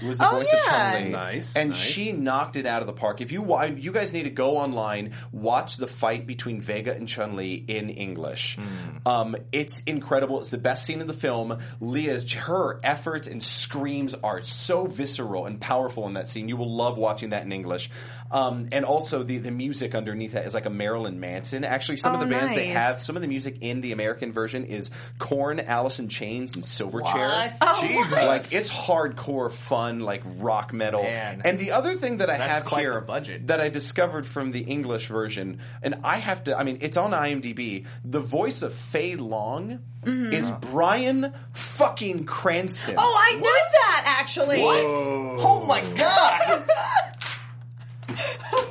[0.05, 0.59] was the Oh, voice yeah.
[0.59, 1.77] of Chun Li, Nice, and nice.
[1.79, 3.19] she knocked it out of the park.
[3.19, 7.05] If you wa- you guys need to go online, watch the fight between Vega and
[7.05, 8.55] Chun Li in English.
[8.55, 9.07] Hmm.
[9.07, 10.39] Um, it's incredible.
[10.39, 11.57] It's the best scene in the film.
[11.81, 16.47] Lia's her efforts and screams are so visceral and powerful in that scene.
[16.47, 17.89] You will love watching that in English.
[18.31, 21.63] Um, and also the the music underneath that is like a Marilyn Manson.
[21.63, 24.31] Actually, some of Oh, the bands they have some of the music in the American
[24.31, 27.53] version is Korn, Alice in Chains, and Silverchair.
[27.61, 28.11] Oh, Jesus.
[28.11, 28.25] what?
[28.25, 31.01] Like it's hardcore fun, like rock metal.
[31.01, 31.41] Man.
[31.43, 33.47] And the other thing that I That's have quite here the budget.
[33.47, 37.11] that I discovered from the English version, and I have to, I mean, it's on
[37.11, 37.85] IMDb.
[38.05, 42.95] The voice of Fei Long is Bryan fucking Cranston.
[42.95, 43.03] Mm-hmm.
[43.05, 44.61] Oh, I knew that actually.
[44.61, 44.77] What?
[44.81, 46.63] Oh my god!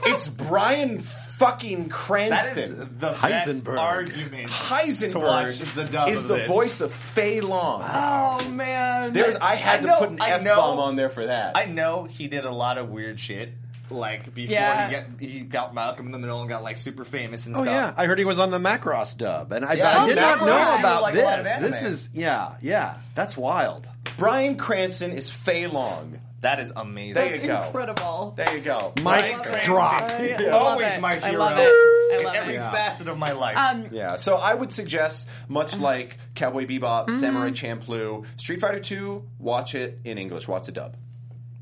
[0.07, 2.59] It's Bryan fucking Cranston.
[2.62, 3.79] is the best Heisenberg.
[3.79, 4.51] argument.
[4.51, 6.48] Heisenberg to watch the dub is of the this.
[6.48, 7.83] voice of Fei Long.
[7.87, 9.12] Oh man.
[9.12, 11.57] There's, I had I to put an I F know- bomb on there for that.
[11.57, 13.53] I know he did a lot of weird shit.
[13.90, 14.87] Like before Yeah.
[14.88, 17.62] he, got, he got Malcolm in the Middle and got like super famous and Oh
[17.62, 17.72] stuff.
[17.72, 20.03] yeah, I heard he was on the Macross dub, and I, Yeah.
[20.03, 20.46] I did not Macross.
[20.46, 21.53] know about Like a lot of this.
[21.55, 21.70] anime.
[21.70, 23.88] This is yeah, yeah, that's wild.
[24.18, 26.18] Bryan Cranston is Fei Long.
[26.40, 27.14] That is amazing.
[27.14, 27.64] There you go.
[27.64, 28.35] Incredible.
[28.37, 28.92] There you go.
[28.98, 29.04] Mic
[29.44, 29.62] Right?
[29.65, 30.02] drop.
[30.02, 31.00] I love Always it.
[31.00, 31.38] my I hero.
[31.40, 31.69] love it.
[31.69, 32.58] I In love every it.
[32.60, 33.56] facet of my life.
[33.56, 37.19] Um, Yeah, so I would suggest, much like Cowboy Bebop, Mm-hmm.
[37.19, 40.46] Samurai Champloo, Street Fighter 2, watch it in English.
[40.46, 40.96] Watch the dub.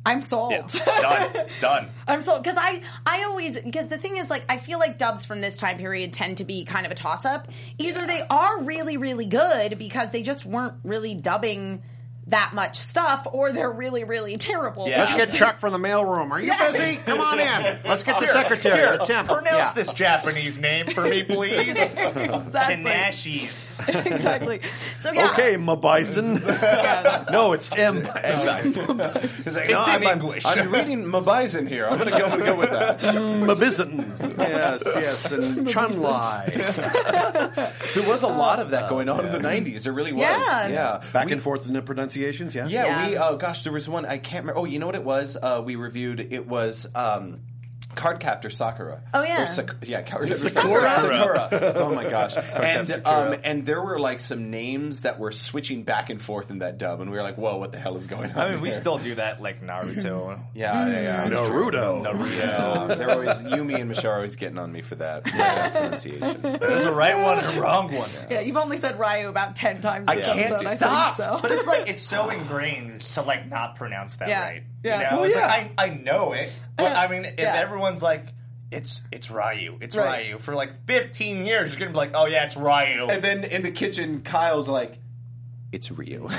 [0.04, 0.50] I'm sold.
[0.52, 1.32] done.
[1.60, 1.88] Done.
[2.06, 5.24] I'm sold because I I always because the thing is like I feel like dubs
[5.24, 7.48] from this time period tend to be kind of a toss up.
[7.78, 11.82] Either they are really really good because they just weren't really dubbing
[12.28, 14.88] that much stuff, or they're really really terrible.
[14.88, 15.00] Yeah.
[15.04, 16.30] Let's get Chuck from the mailroom.
[16.32, 16.72] Are you Yeah.
[16.72, 16.96] busy?
[16.96, 17.78] Come on in.
[17.84, 18.76] Let's get the secretary.
[18.76, 19.28] here, the temp.
[19.28, 19.72] pronounce Yeah.
[19.74, 21.68] this Japanese name for me, please.
[21.78, 22.26] exactly.
[22.28, 24.06] Tenashis.
[24.06, 24.60] exactly.
[24.98, 25.30] So yeah.
[25.32, 26.34] Okay, my bison.
[27.30, 27.96] no, it's M.
[27.96, 31.86] He's like, It's "No, in I'm, English." I'm reading Mabison here.
[31.86, 32.98] I'm going to go, go with that.
[33.00, 33.46] Mm.
[33.46, 34.16] My bison.
[34.38, 36.50] Yes, yes, and Chun-Lai.
[37.94, 39.84] There was a lot of that going on in the 90s.
[39.84, 40.22] There really was.
[40.22, 40.68] Yeah.
[40.68, 41.02] Yeah.
[41.12, 41.78] Back We- and forth in the
[42.16, 42.66] pronunciations, yeah?
[42.68, 43.08] Yeah, Yeah.
[43.10, 43.16] we.
[43.18, 44.60] Oh gosh, there was one I can't remember.
[44.60, 45.36] Oh, you know what it was?
[45.40, 46.20] Uh, we reviewed.
[46.32, 46.86] It was.
[46.94, 47.40] Um,
[47.96, 49.02] Card Captor Sakura.
[49.12, 49.42] Oh, yeah.
[49.42, 50.98] Or Sak- yeah, Card Captor Sakura?
[50.98, 51.72] Sakura.
[51.76, 52.36] Oh my gosh!
[52.54, 56.58] and um, and there were like some names that were switching back and forth in
[56.60, 58.60] that dub, and we were like, "Whoa, what the hell is going on?" I mean,
[58.60, 60.38] we still do that like Naruto.
[60.54, 61.26] Yeah, yeah, yeah.
[61.26, 61.70] it's true.
[61.70, 62.36] Naruto.
[62.38, 66.40] Yeah, they're always Yumi and Michelle always getting on me for that, for that pronunciation.
[66.42, 68.08] There's a right one and a wrong one.
[68.30, 70.08] Yeah, you've only said Ryu about ten times.
[70.08, 71.18] I can't episode, stop.
[71.20, 74.40] I think, But it's like it's so ingrained to like not pronounce that Yeah.
[74.42, 74.62] right.
[74.84, 74.96] Yeah.
[74.96, 75.46] You know, Well, it's yeah.
[75.46, 77.54] like I, I know it, but I mean, if Yeah.
[77.54, 78.26] everyone's like,
[78.70, 80.26] it's it's Ryu, it's Right.
[80.28, 83.06] Ryu for like 15 years, you're gonna be like, oh yeah, it's Ryu.
[83.08, 84.98] And then in the kitchen, Kyle's like,
[85.72, 86.28] "It's Ryu."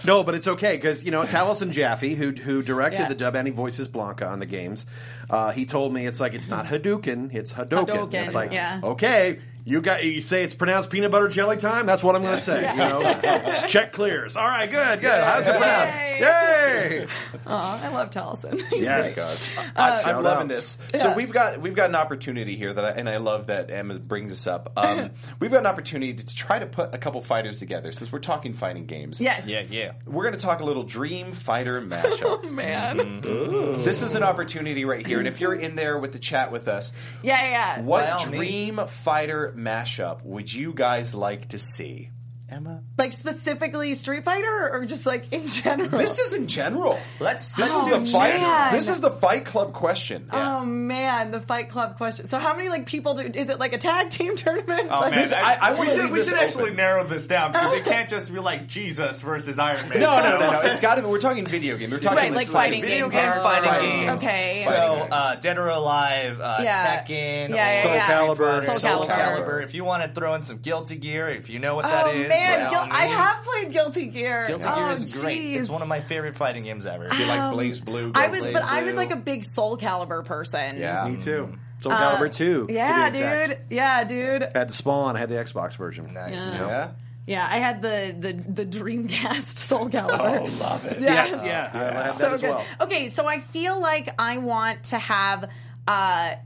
[0.04, 3.08] No, but it's okay because you know Taliesin Jaffe, who who directed Yeah.
[3.08, 4.86] the dub and he voices Blanka on the games.
[5.28, 7.86] Uh, he told me it's like it's not Hadouken, it's Hadoken.
[7.88, 8.80] Hadouken, it's like yeah.
[8.84, 11.84] okay, you got you say it's pronounced peanut butter jelly time.
[11.84, 12.70] That's what I'm going to say.
[12.70, 14.36] You know, check clears.
[14.36, 15.22] All right, good, good.
[15.22, 15.94] How's it pronounced?
[15.94, 17.06] Yay!
[17.46, 18.62] Aw, I love Taliesin.
[18.70, 19.14] He's Yes.
[19.14, 19.68] great.
[19.76, 20.48] I, I'm Shout loving out.
[20.48, 20.78] this.
[20.96, 21.14] So Yeah.
[21.14, 24.32] we've got we've got an opportunity here that, I, and I love that Emma brings
[24.32, 24.72] us up.
[24.76, 25.10] Um,
[25.40, 28.54] we've got an opportunity to try to put a couple fighters together since we're talking
[28.54, 29.20] fighting games.
[29.20, 29.46] Yes.
[29.46, 29.92] yeah, yeah.
[30.06, 32.50] We're going to talk a little Dream Fighter mashup.
[32.50, 33.20] Man.
[33.20, 36.68] this is an opportunity right here, and if you're in there with the chat with
[36.68, 36.92] us,
[37.22, 37.50] Yeah, yeah.
[37.50, 37.76] yeah.
[37.76, 38.90] By what all Dream means.
[38.90, 42.10] Fighter mashup would you guys like to see?
[42.50, 45.90] Emma, Like specifically Street Fighter or just like in general?
[45.90, 46.98] this is in general.
[47.20, 48.40] Let's This Oh, is the fight.
[48.40, 48.72] man.
[48.72, 50.30] This is the Fight Club question.
[50.32, 52.26] Oh man, the Fight Club question.
[52.26, 53.22] So how many like people do?
[53.34, 54.88] Is it like a tag team tournament?
[54.90, 57.04] Oh Like- man, This- I- I we wanna should, leave we this should actually narrow
[57.04, 60.00] this down because it can't just be like Jesus versus Iron Man.
[60.00, 60.60] No, no, no, no.
[60.68, 61.08] It's got to be.
[61.08, 61.90] We're talking video game.
[61.90, 63.22] We're talking Right, like fighting video games.
[63.24, 64.22] game Oh, fighting games.
[64.22, 64.62] Okay.
[64.66, 67.02] So, uh, Dead or Alive, uh, Yeah.
[67.04, 68.08] Tekken, Yeah, yeah, or yeah.
[68.08, 68.62] Soul Calibur.
[68.62, 69.46] Soul Soul Calibur.
[69.46, 69.62] Calibur.
[69.64, 72.10] If you want to throw in some Guilty Gear, if you know what that oh
[72.10, 74.46] is, man, by Guil- all I have played Guilty Gear.
[74.46, 75.40] Guilty oh, Gear is great.
[75.40, 75.56] jeez.
[75.56, 77.04] It's one of my favorite fighting games ever.
[77.04, 78.12] You like BlazBlue?
[78.16, 80.76] I was, Blaze but I was like a big Soul Calibur person.
[80.78, 81.06] Yeah.
[81.08, 81.58] Me too.
[81.80, 82.66] Soul Calibur two.
[82.66, 83.48] to Yeah, be exact.
[83.48, 83.58] dude.
[83.70, 84.42] Yeah, dude.
[84.42, 85.16] I had the Spawn.
[85.16, 86.12] I had the Xbox version.
[86.12, 86.54] Nice.
[86.54, 86.66] Yeah.
[86.66, 86.90] Yeah.
[87.26, 88.32] Yeah, I had the the
[88.64, 90.40] the Dreamcast Soul Calibur.
[90.40, 90.98] Oh, love it.
[90.98, 91.12] Yeah.
[91.12, 92.50] Yes, yeah, I had so that as good.
[92.50, 92.64] well.
[92.80, 95.50] Okay, so I feel like I want to have
[95.86, 96.36] uh, uh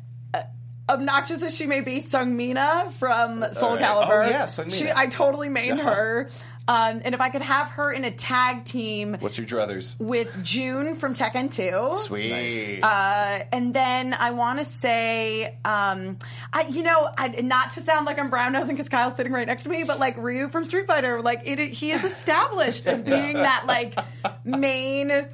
[0.93, 3.81] obnoxious as she may be, Seong Mi-na from Soul right.
[3.83, 4.27] Calibur.
[4.27, 4.77] Oh, yeah, Seong Mi-na.
[4.77, 5.83] She, I totally made Yeah.
[5.85, 6.29] her.
[6.69, 9.99] Um, and if I could have her in a tag team What's your druthers?
[9.99, 11.99] with Jun from Tekken 2.
[11.99, 12.81] Sweet.
[12.81, 16.19] Uh, and then I want to say, um,
[16.53, 19.47] I, you know, I, not to sound like I'm brown nosing because Kyle's sitting right
[19.47, 23.03] next to me, but like Ryu from Street Fighter, like it, he is established as
[23.13, 23.99] being that like
[24.45, 25.27] main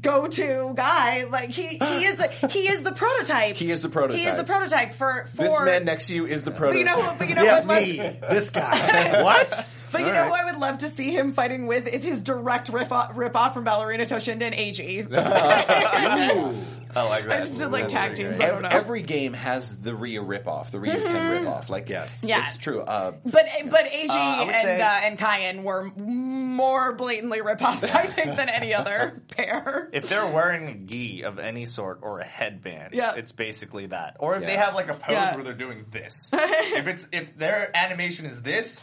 [0.00, 1.24] go-to guy.
[1.24, 3.56] Like he, he is the he is the prototype.
[3.56, 4.20] He is the prototype.
[4.20, 6.72] He is the prototype for for this man next to you is the prototype.
[6.72, 7.80] But you know, what- but you know Yeah, what?
[7.82, 7.96] Me,
[8.30, 9.22] this guy.
[9.24, 9.66] what?
[9.92, 10.28] But you know right.
[10.28, 13.34] who I would love to see him fighting with is his direct rip off, rip
[13.36, 15.06] off from Battle Arena Toshinden and Eiji.
[16.92, 17.36] I like that.
[17.36, 18.40] I just did like That's tag teams.
[18.40, 18.68] I don't Every, know.
[18.70, 21.68] every game has the Ryu ripoff, the Ryu Ken ripoff.
[21.68, 22.18] Like, Yes.
[22.22, 22.42] Yeah.
[22.44, 22.80] it's true.
[22.80, 27.84] Uh, But but Eiji I would and say- uh, and Kayin were more blatantly ripoffs,
[27.94, 29.88] I think, than any other pair.
[29.92, 33.14] If they're wearing a gi of any sort or a headband, Yeah.
[33.14, 34.16] it's basically that.
[34.18, 35.34] Or if they have like a pose Yeah.
[35.36, 36.30] where they're doing this.
[36.32, 38.80] if it's if their animation is this,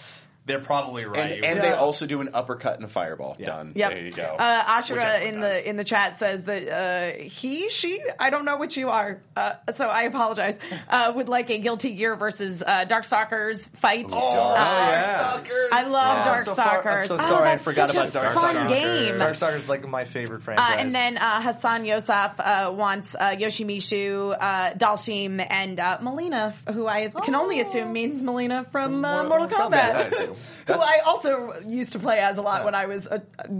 [0.47, 1.33] they're probably right.
[1.35, 3.35] and and they also do an uppercut and a fireball.
[3.37, 3.45] Yeah.
[3.47, 3.73] Done.
[3.75, 3.89] Yep.
[3.91, 4.23] There you go.
[4.39, 5.55] Uh, Ashura Whichever in does.
[5.55, 9.21] the in the chat says that uh, he she I don't know which you are,
[9.35, 10.57] uh, so I apologize.
[10.89, 14.09] Uh, would like a Guilty Gear versus uh, Darkstalkers fight.
[14.13, 15.67] Oh, Uh, Darkstalkers!
[15.71, 17.01] I love I'm so far- Darkstalkers.
[17.01, 18.33] I'm so Oh, sorry, I forgot about Darkstalkers.
[18.33, 19.15] fun game.
[19.17, 20.75] Darkstalkers is like my favorite Uh, franchise.
[20.79, 26.87] and then uh, Hassan Yosef uh, wants uh, Yoshimitsu, uh, Dhalsim, and uh, Mileena, who
[26.87, 30.36] I can only assume means Mileena from uh, Mortal Mortal Kombat, Kombat.
[30.37, 30.75] Assume.
[30.77, 33.19] Who I also used to play as a lot when I was uh,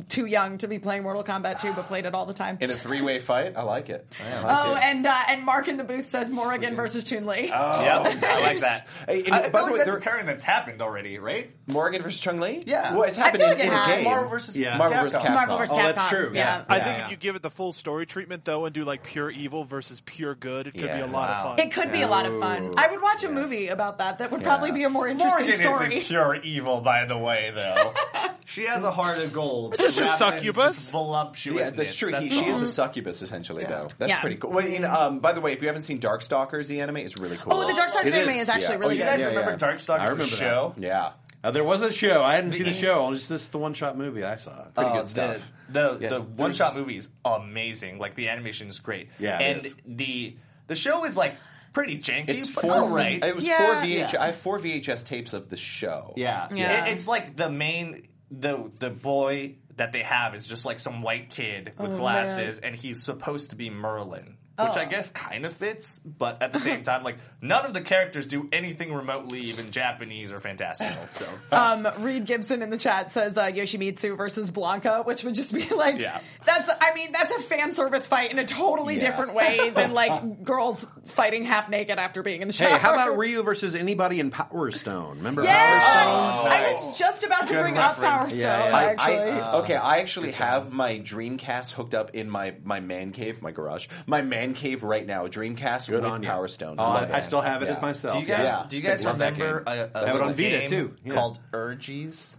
[0.09, 2.57] too young to be playing Mortal Kombat 2, but played it all the time.
[2.61, 4.05] In a three way fight, I like it.
[4.19, 4.83] I like Oh, it.
[4.83, 7.49] and uh, and Mark in the booth says Morrigan versus Chun Li.
[7.53, 8.87] Oh, Yep, I like that.
[9.07, 11.17] Hey, and I, I by feel the like way, that's a pairing that's happened already,
[11.19, 11.51] right?
[11.67, 12.63] Morrigan versus Chun Li.
[12.65, 12.93] Yeah.
[12.93, 14.03] well, it's I happened feel in, like it in a game.
[14.05, 14.77] Marvel versus Yeah.
[14.77, 15.25] Marvel versus Capcom.
[15.27, 15.33] Capcom.
[15.33, 15.95] Marvel versus Oh, Capcom.
[15.95, 16.31] that's true.
[16.33, 16.63] Yeah.
[16.67, 17.05] I think yeah.
[17.05, 20.01] if you give it the full story treatment though, and do like pure evil versus
[20.05, 21.35] pure good, it could Yeah, be a lot wow.
[21.51, 21.67] of fun.
[21.67, 22.73] It could be a lot of fun.
[22.77, 24.17] I would watch a movie about that.
[24.19, 25.95] That would probably be a more interesting Morrigan story.
[25.97, 27.93] isn't pure evil, by the way, though.
[28.45, 29.75] she has a heart of gold.
[29.77, 30.75] just a wrapped in succubus.
[30.75, 31.71] just voluptuousness.
[31.71, 32.13] Yeah, that's true.
[32.13, 33.87] He, she is a succubus, essentially, though.
[33.97, 34.21] That's Yeah.
[34.21, 34.51] pretty cool.
[34.51, 37.17] Well, you know, um, by the way, if you haven't seen Darkstalkers, the anime, it's
[37.17, 37.53] really cool.
[37.53, 38.41] Oh, the Dark Side It anime is.
[38.41, 38.79] is actually Yeah.
[38.79, 39.57] really You guys Yeah, remember yeah.
[39.57, 40.35] Darkstalkers, I remember the that.
[40.37, 40.73] show?
[40.77, 41.11] Yeah.
[41.43, 42.23] Uh, there was a show.
[42.23, 43.11] I hadn't seen the in- show.
[43.13, 44.51] It's just the one shot movie I saw.
[44.73, 45.51] Pretty Oh, good stuff.
[45.69, 47.99] The the, Yeah, the one shot movie is amazing.
[47.99, 49.09] Like the animation is great.
[49.19, 49.75] Yeah, it and is.
[49.85, 50.35] the
[50.67, 51.35] the show is like
[51.77, 52.29] pretty janky.
[52.31, 52.71] It's but four.
[52.73, 53.23] all right.
[53.23, 53.57] It was Yeah.
[53.57, 54.13] four VH.
[54.13, 54.21] Yeah.
[54.21, 56.13] I have four VHS tapes of the show.
[56.17, 56.85] Yeah, Yeah.
[56.87, 61.01] It- it's like the main the the boy that they have is just like some
[61.01, 64.37] white kid with Oh, glasses, and he's supposed to be Merlin.
[64.59, 64.89] Which I Oh.
[64.89, 68.49] guess kind of fits, but at the same time, like none of the characters do
[68.51, 70.97] anything remotely even Japanese or fantastical.
[71.11, 75.53] So Um, Reed Gibson in the chat says uh, Yoshimitsu versus Blanka, which would just
[75.53, 76.19] be like, Yeah.
[76.45, 79.01] that's, I mean, that's a fan service fight in a totally Yeah.
[79.01, 82.69] different way than like girls fighting half naked after being in the shower.
[82.69, 85.17] Hey, how about Ryu versus anybody in Power Stone?
[85.17, 86.51] Remember Yeah, Power Stone?
[86.51, 88.23] I was just about to Good bring up Power.
[88.23, 88.39] Stone.
[88.39, 88.75] Yeah, yeah.
[88.75, 93.11] I, Actually, I, okay, I actually have my Dreamcast hooked up in my, my man
[93.11, 95.27] cave, my garage, my man cave right now.
[95.27, 96.29] Dreamcast Good with on you.
[96.29, 96.75] Power Stone.
[96.79, 97.75] Oh, Love I, I still have it Yeah.
[97.75, 98.13] as myself.
[98.15, 98.65] do you guys Yeah.
[98.67, 99.73] do you guys Love that remember game.
[99.77, 100.95] a, a, I have it on a Vita, game too.
[101.03, 101.13] Yeah.
[101.13, 102.35] called Ehrgeiz?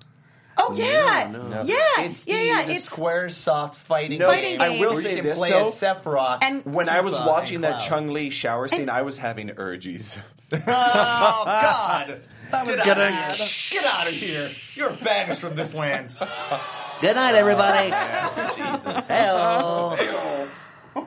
[0.61, 2.65] oh yeah, yeah, It's yeah, the, yeah.
[2.67, 5.51] the it's square soft fighting No, Fighting I will where say you can this play
[5.51, 5.69] though.
[5.69, 6.39] as Sephiroth.
[6.43, 7.89] And- when I was Tifa, watching and that Cloud.
[7.89, 10.19] Chun Li shower scene, I was having urges.
[10.51, 12.21] Oh God!
[12.51, 12.99] that was Get good.
[12.99, 13.37] out,
[13.71, 14.51] get out of here!
[14.75, 16.17] You're banished from this land.
[17.03, 17.91] Good night, everybody.
[18.57, 19.07] Jesus.
[19.09, 20.49] Hello.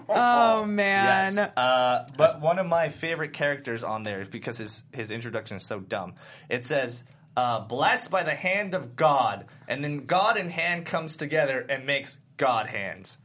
[0.10, 1.34] Oh man.
[1.36, 1.52] Yes.
[1.56, 5.80] Uh, but one of my favorite characters on there, because his his introduction is so
[5.80, 6.14] dumb.
[6.50, 7.04] It says,
[7.38, 11.86] uh, "Blessed by the hand of God," and then God and hand comes together and
[11.86, 13.18] makes God hands.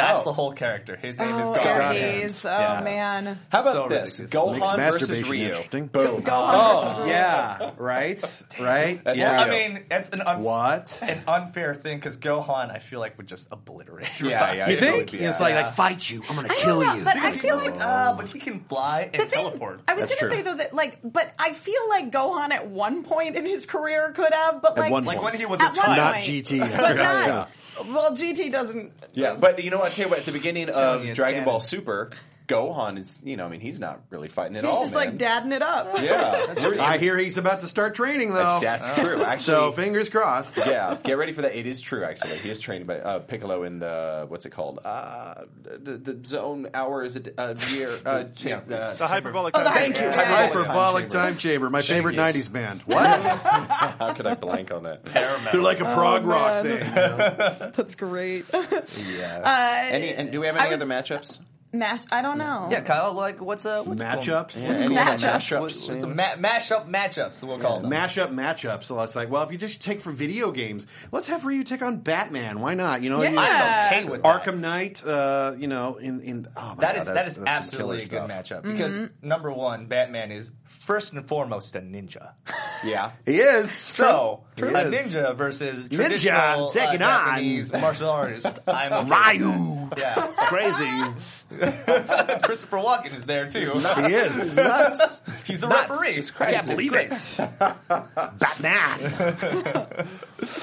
[0.00, 0.24] That's Oh.
[0.24, 0.96] the whole character.
[0.96, 2.42] His name is Oh, God Aries.
[2.42, 2.44] Hands.
[2.44, 2.80] Oh Yeah.
[2.82, 3.38] man.
[3.52, 4.20] How about So this?
[4.20, 4.52] ridiculous.
[4.58, 5.48] Makes Gohan versus masturbation Ryu.
[5.48, 5.86] interesting.
[5.86, 6.24] Boom.
[6.28, 7.70] Oh, yeah.
[7.78, 8.42] Right?
[8.58, 9.02] Right?
[9.04, 9.32] That's yeah.
[9.32, 10.98] Well, I mean, it's an un- What?
[11.02, 14.08] an unfair thing because Gohan, I feel like would just obliterate.
[14.20, 14.68] Yeah, yeah.
[14.70, 14.96] You think?
[14.96, 15.44] would be, It's yeah.
[15.44, 16.22] like, like, fight you.
[16.28, 17.04] I'm going to I kill know, you.
[17.04, 19.30] but I Because he's feel just like like, ah, but he can fly and thing-
[19.30, 19.80] teleport.
[19.88, 20.36] I was That's going to true.
[20.36, 24.12] say though that like, but I feel like Gohan at one point in his career
[24.12, 25.96] could have, but like, like when he was a one child.
[25.96, 26.14] Not.
[26.16, 26.58] GT.
[26.60, 27.50] but not.
[27.78, 28.92] Well, GT doesn't.
[29.12, 29.36] Yeah, oh.
[29.38, 29.92] but you know what?
[29.92, 30.20] I tell you what.
[30.20, 31.44] At the beginning of Dragon canon.
[31.44, 32.10] Ball Super,
[32.50, 34.80] Gohan is you know I mean he's not really fighting at He's all.
[34.80, 35.08] He's just man.
[35.10, 36.00] like dadding it up.
[36.02, 38.58] Yeah, I hear he's about to start training, though.
[38.60, 39.22] that's true.
[39.24, 40.56] Actually, so fingers crossed.
[40.58, 41.56] yeah, get ready for that.
[41.56, 42.04] It is true.
[42.04, 44.80] Actually, he is trained by uh, Piccolo in the what's it called?
[44.84, 47.96] Uh, the, the zone hour is a d- a year.
[48.04, 49.56] Uh, yeah, uh, the hyperbolic.
[49.56, 50.10] Oh, the Thank chamber.
[50.10, 50.16] you.
[50.24, 52.82] Hyperbolic Time time chamber, my favorite '90s band.
[52.82, 53.06] What?
[53.20, 55.04] How could I blank on that?
[55.04, 56.80] They're like a prog rock man.
[56.80, 57.72] thing.
[57.76, 58.46] That's great.
[58.52, 59.88] Yeah.
[59.90, 61.38] any, and do we have any was- other matchups?
[61.72, 62.00] Mash.
[62.10, 62.68] I don't know.
[62.70, 63.12] Yeah, Kyle.
[63.12, 64.60] Like, what's uh, what's Matchups.
[64.62, 65.60] Yeah, any other matchups?
[65.60, 67.44] What's, what's the ma- mashup matchups?
[67.44, 67.90] We'll call them.
[67.90, 68.84] Mashup matchups.
[68.84, 71.82] So it's like, well, if you just take for video games, let's have Ryu take
[71.82, 72.60] on Batman.
[72.60, 73.02] Why not?
[73.02, 73.30] You know, Yeah.
[73.30, 74.44] you- I'm okay with that.
[74.44, 75.04] Arkham Knight.
[75.06, 77.46] Uh, you know, in in oh my That God, is that that is that's some
[77.46, 78.62] absolutely a killer good stuff.
[78.62, 82.30] matchup because number one, Batman is first and foremost a ninja.
[82.82, 83.10] Yeah.
[83.26, 84.70] He is So True.
[84.70, 87.26] a ninja versus traditional take uh, it on.
[87.26, 88.58] Japanese martial artist.
[88.66, 89.90] I'm okay with Ryu.
[89.98, 92.40] Yeah, It's crazy.
[92.42, 93.70] Christopher Walken is there too.
[93.70, 94.56] he is.
[94.56, 95.20] Nuts.
[95.44, 95.90] He's a Nuts.
[95.90, 96.46] referee.
[96.46, 97.10] I can't believe it.
[98.38, 100.08] Batman.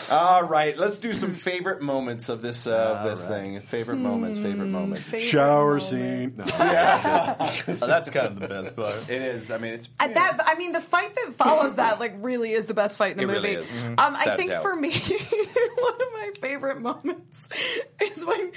[0.09, 3.61] All right, let's do some favorite moments of this uh, of this thing.
[3.61, 4.39] Favorite moments.
[4.39, 5.11] Favorite moments.
[5.11, 5.83] Favorite Shower moment.
[5.83, 6.33] scene.
[6.37, 6.45] No.
[7.79, 9.07] Oh, that's kind of the best part.
[9.07, 9.51] It is.
[9.51, 9.87] I mean, it's.
[9.99, 13.11] At that, I mean, the fight that follows that like really is the best fight
[13.13, 13.39] in the It movie.
[13.49, 13.71] really is.
[13.81, 13.99] Mhm.
[13.99, 14.91] Um, I think for me,
[15.77, 17.49] one of my favorite moments
[18.01, 18.51] is when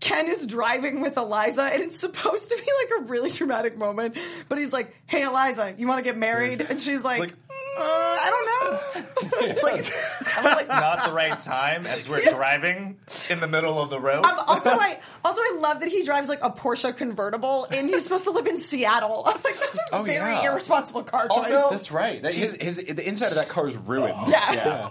[0.00, 4.16] Ken is driving with Eliza, and it's supposed to be like a really dramatic moment,
[4.48, 7.34] but he's like, "Hey, Eliza, you want to get married?" And she's like, Like-
[7.78, 9.04] uh, "I don't know."
[9.40, 12.98] It's like it's kind of like not the right time as we're driving
[13.30, 14.24] in the middle of the road.
[14.24, 18.04] Um, also, I also I love that he drives like a Porsche convertible, and he's
[18.04, 19.22] supposed to live in Seattle.
[19.26, 20.50] I'm like, that's a Oh, very yeah.
[20.50, 21.30] irresponsible car choice.
[21.50, 22.22] Also- That's right.
[22.22, 24.28] That, his, his, the inside of that car is ruined.
[24.28, 24.90] yeah.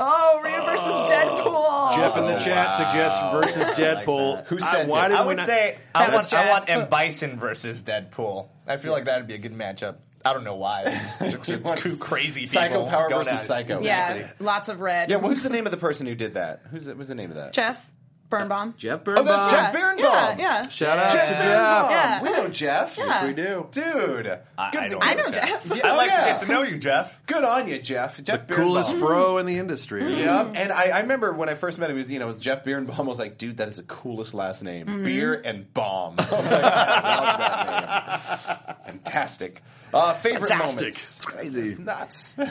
[0.00, 1.96] Oh, Ryu versus Deadpool.
[1.96, 3.20] Jeff in the chat suggests
[3.56, 4.46] versus Deadpool.
[4.46, 4.66] Who said?
[4.70, 5.12] sent why it?
[5.12, 8.48] I we would not- say I want I want M Bison versus Deadpool.
[8.66, 9.96] I feel like that'd be a good matchup.
[10.24, 10.84] I don't know why.
[10.86, 13.38] It's just, He wants two crazy people Psycho power versus at it.
[13.44, 13.80] psycho.
[13.80, 15.10] Yeah, lots of red.
[15.10, 16.62] Yeah, who's the name of the person who did that?
[16.70, 17.52] Who's the, what's the name of that?
[17.52, 17.86] Jeff
[18.30, 18.72] Birnbaum.
[18.78, 19.98] Jeff Oh, that's Jeff Yeah, Birnbaum.
[19.98, 20.62] Yeah, yeah.
[20.68, 21.90] Shout out Jeff to Birnbaum.
[21.90, 21.90] Jeff.
[21.90, 22.22] Yeah.
[22.22, 22.96] We know Jeff.
[22.96, 23.26] Yeah.
[23.26, 23.68] We do.
[23.70, 24.26] Dude.
[24.26, 25.66] I, I Good- don't I know Jeff.
[25.66, 26.20] Yeah, I'd like yeah.
[26.20, 27.20] to get to know you, Jeff.
[27.26, 28.22] Good on you, Jeff.
[28.24, 29.06] Jeff The coolest Birnbaum.
[29.08, 30.02] fro in the industry.
[30.22, 30.52] Yep.
[30.54, 32.40] And I, I remember when I first met him, it was, you know, it was
[32.40, 32.98] Jeff Birnbaum.
[32.98, 34.86] I was like, dude, that is the coolest last name.
[34.86, 35.04] Mm-hmm.
[35.04, 36.14] Beer and Bomb.
[36.18, 38.94] I was like, I love that name.
[38.94, 39.62] Fantastic.
[39.92, 40.76] Uh, favorite Fantastic.
[40.80, 41.16] moments.
[41.16, 41.74] It's crazy.
[41.76, 42.36] Nuts.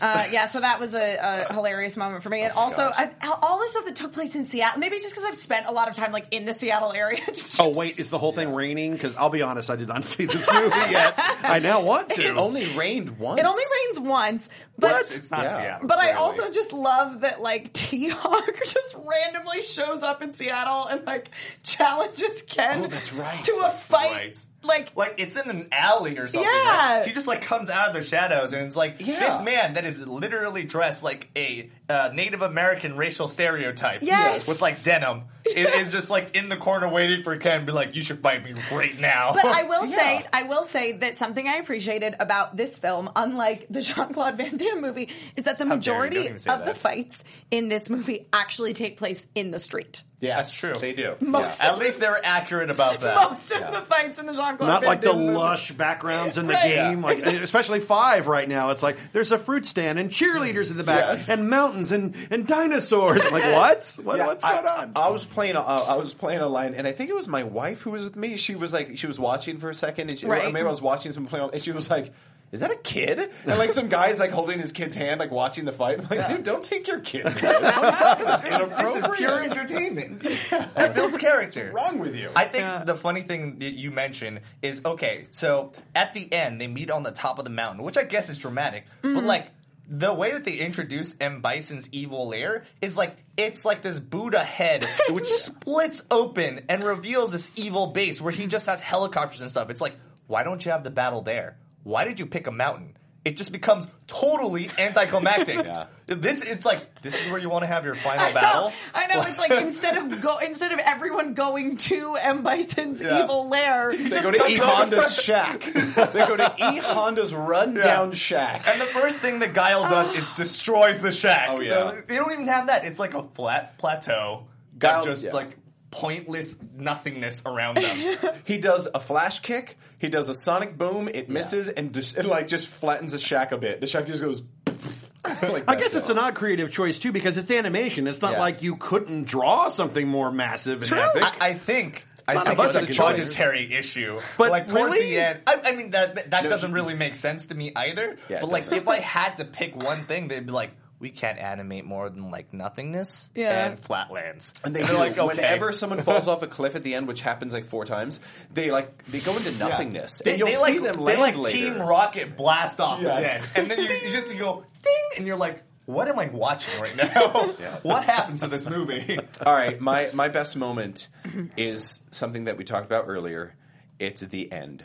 [0.00, 3.10] Uh, yeah, so that was a, a hilarious moment for me, and also I,
[3.42, 4.78] all the stuff that took place in Seattle.
[4.78, 7.20] Maybe it's just because I've spent a lot of time like in the Seattle area.
[7.26, 8.92] Just Oh wait, is the whole thing raining?
[8.92, 11.14] Because I'll be honest, I did not see this movie yet.
[11.42, 12.22] I now want to.
[12.28, 13.40] It only rained once.
[13.40, 15.56] it only rains once, but It's not Yeah.
[15.58, 15.88] Seattle.
[15.88, 20.86] But I also just love that like T Hawk just randomly shows up in Seattle
[20.86, 21.30] and like
[21.62, 23.42] challenges Ken Oh, that's right.
[23.44, 24.10] to a fight.
[24.12, 24.46] right.
[24.66, 26.48] Like, like it's in an alley or something.
[26.50, 26.98] Yeah.
[26.98, 27.06] right?
[27.06, 29.20] He just like comes out of the shadows and it's like Yeah.
[29.20, 34.02] this man that is literally dressed like a uh, Native American racial stereotype.
[34.02, 34.48] Yes.
[34.48, 35.22] With like denim.
[35.46, 38.18] Is, is just like in the corner waiting for Ken to be like, you should
[38.20, 39.32] fight me right now.
[39.32, 43.66] but I will say, I will say that something I appreciated about this film, unlike
[43.70, 46.74] the Jean Claude Van Damme movie, is that the dare majority of even say the
[46.74, 47.22] fights
[47.52, 50.02] in this movie actually take place in the street.
[50.18, 50.72] Yeah, That's true.
[50.72, 51.14] They do.
[51.20, 53.14] Most At least they're accurate about that.
[53.30, 55.32] Most of the fights in the Jean Claude Not Van like the movie.
[55.32, 56.70] lush backgrounds in the Right.
[56.74, 58.70] game, like especially five right now.
[58.70, 61.28] It's like there's a fruit stand and cheerleaders in the back, Yes.
[61.28, 63.22] and mountains and, and dinosaurs.
[63.24, 63.96] I'm like, what?
[64.02, 64.92] what Yeah, what's I, going on?
[64.96, 65.56] I was playing.
[65.56, 68.16] Uh, I was playing online, and I think it was my wife who was with
[68.16, 68.36] me.
[68.36, 70.44] She was like, she was watching for a second, and she, Right.
[70.46, 72.12] or maybe I was watching someone play, and she was like.
[72.52, 73.18] Is that a kid?
[73.44, 75.98] And like some guy's like holding his kid's hand, like watching the fight.
[75.98, 77.24] I'm like, dude, don't take your kid.
[77.24, 77.40] to this.
[77.42, 80.24] this, is, this is pure entertainment.
[80.76, 81.72] It builds character.
[81.72, 82.30] What's wrong with you?
[82.36, 85.24] I think the funny thing that you mentioned is okay.
[85.32, 88.30] So at the end, they meet on the top of the mountain, which I guess
[88.30, 88.86] is dramatic.
[89.02, 89.48] But like
[89.88, 94.40] the way that they introduce M Bison's evil lair is like it's like this Buddha
[94.40, 99.50] head which splits open and reveals this evil base where he just has helicopters and
[99.50, 99.70] stuff.
[99.70, 101.56] It's like why don't you have the battle there?
[101.84, 102.96] Why did you pick a mountain?
[103.26, 105.56] It just becomes totally anticlimactic.
[105.66, 105.86] Yeah.
[106.06, 108.72] This it's like this is where you want to have your final I know, battle.
[108.94, 109.22] I know.
[109.22, 113.24] It's like instead of go, instead of everyone going to M Bison's Yeah.
[113.24, 115.64] evil lair, They go to E Honda's shack.
[115.64, 118.68] They go to E Honda's rundown shack.
[118.68, 119.90] And the first thing that Guile oh.
[119.90, 121.48] does is destroys the shack.
[121.50, 121.68] Oh, yeah.
[121.68, 122.84] So they don't even have that.
[122.84, 124.46] It's like a flat plateau.
[124.78, 125.32] Guile- of just yeah.
[125.32, 125.56] like
[125.90, 128.18] pointless nothingness around them.
[128.44, 129.76] He does a flash kick.
[129.98, 131.08] He does a sonic boom.
[131.08, 133.80] It misses and just it like just flattens the shack a bit.
[133.80, 134.42] The shack just goes.
[135.24, 136.12] like I that, guess it's so.
[136.12, 138.06] an odd creative choice too because it's animation.
[138.06, 138.40] It's not Yeah.
[138.40, 141.22] like you couldn't draw something more massive and epic.
[141.22, 142.06] I, I think.
[142.28, 142.96] I not think like it's a a choice.
[142.96, 145.10] budgetary issue, But like towards really?
[145.10, 148.16] the end, I, I mean that that No, doesn't really make sense to me either.
[148.28, 148.78] Yeah, it but like, doesn't.
[148.78, 152.30] if I had to pick one thing, they'd be like, "We can't animate more than
[152.30, 153.66] like nothingness Yeah.
[153.66, 155.26] and flatlands." And they are like, okay.
[155.26, 158.20] whenever someone falls off a cliff at the end, which happens like four times,
[158.52, 161.20] they like they go into nothingness, They, and you'll they see like, them they land
[161.20, 161.56] like later.
[161.58, 163.52] Team Rocket blast off Yes.
[163.52, 166.26] the and then you, you just you go ding, and you're like, "What am I
[166.26, 167.54] watching right now?
[167.82, 171.08] What happened to this movie?" All right, my my best moment
[171.56, 173.54] is something that we talked about earlier.
[173.98, 174.84] It's the end.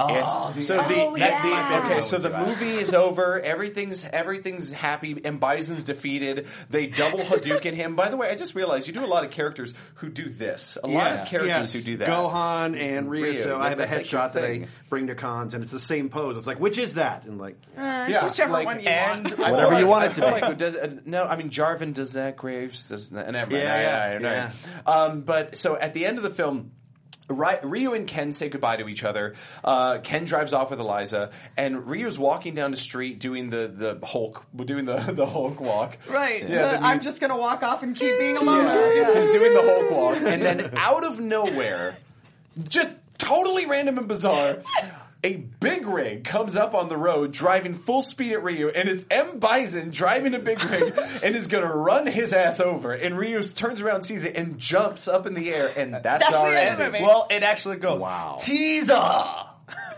[0.00, 1.80] It's, so the, Oh, that's yeah.
[1.80, 2.02] the okay.
[2.02, 3.40] So the movie is over.
[3.40, 5.20] Everything's everything's happy.
[5.24, 6.46] And Bison's defeated.
[6.70, 7.96] They double Hadouken him.
[7.96, 10.78] By the way, I just realized you do a lot of characters who do this.
[10.82, 11.72] A lot of characters Yes.
[11.72, 12.08] who do that.
[12.08, 13.24] Gohan and Ryu.
[13.24, 15.62] Ryu, So yeah, I have a that's like headshot that I bring to cons, and
[15.62, 16.36] it's the same pose.
[16.36, 17.24] It's like, which is that?
[17.24, 19.38] And like, Uh, it's Yeah, whichever like- one you and want.
[19.38, 20.26] Whatever like- you want it to be.
[20.40, 22.36] Like does, uh, no, I mean Jarvan does that.
[22.36, 23.30] Graves does that.
[23.32, 23.62] Never mind.
[23.64, 24.30] Yeah, I- yeah, I- I know.
[24.30, 24.50] yeah.
[24.86, 26.72] Um, but so at the end of the film.
[27.28, 29.34] Ry- Ryu and Ken say goodbye to each other.
[29.62, 34.06] Uh, Ken drives off with Eliza, and Ryu's walking down the street doing the the
[34.06, 35.98] Hulk, doing the the Hulk walk.
[36.08, 36.42] Right.
[36.48, 38.64] Yeah, The, the I'm just going to walk off and keep being alone.
[38.66, 38.92] Yeah.
[38.94, 39.20] Yeah.
[39.20, 41.96] He's doing the Hulk walk, and then out of nowhere,
[42.68, 44.58] just totally random and bizarre.
[45.24, 49.04] A big rig comes up on the road driving full speed at Ryu, and it's
[49.10, 49.40] M.
[49.40, 52.92] Bison driving a big rig and is going to run his ass over.
[52.92, 56.32] And Ryu turns around, sees it, and jumps up in the air, and that's, That's
[56.32, 57.02] our end ending.
[57.02, 58.38] Well, it actually goes Wow.
[58.40, 58.94] teaser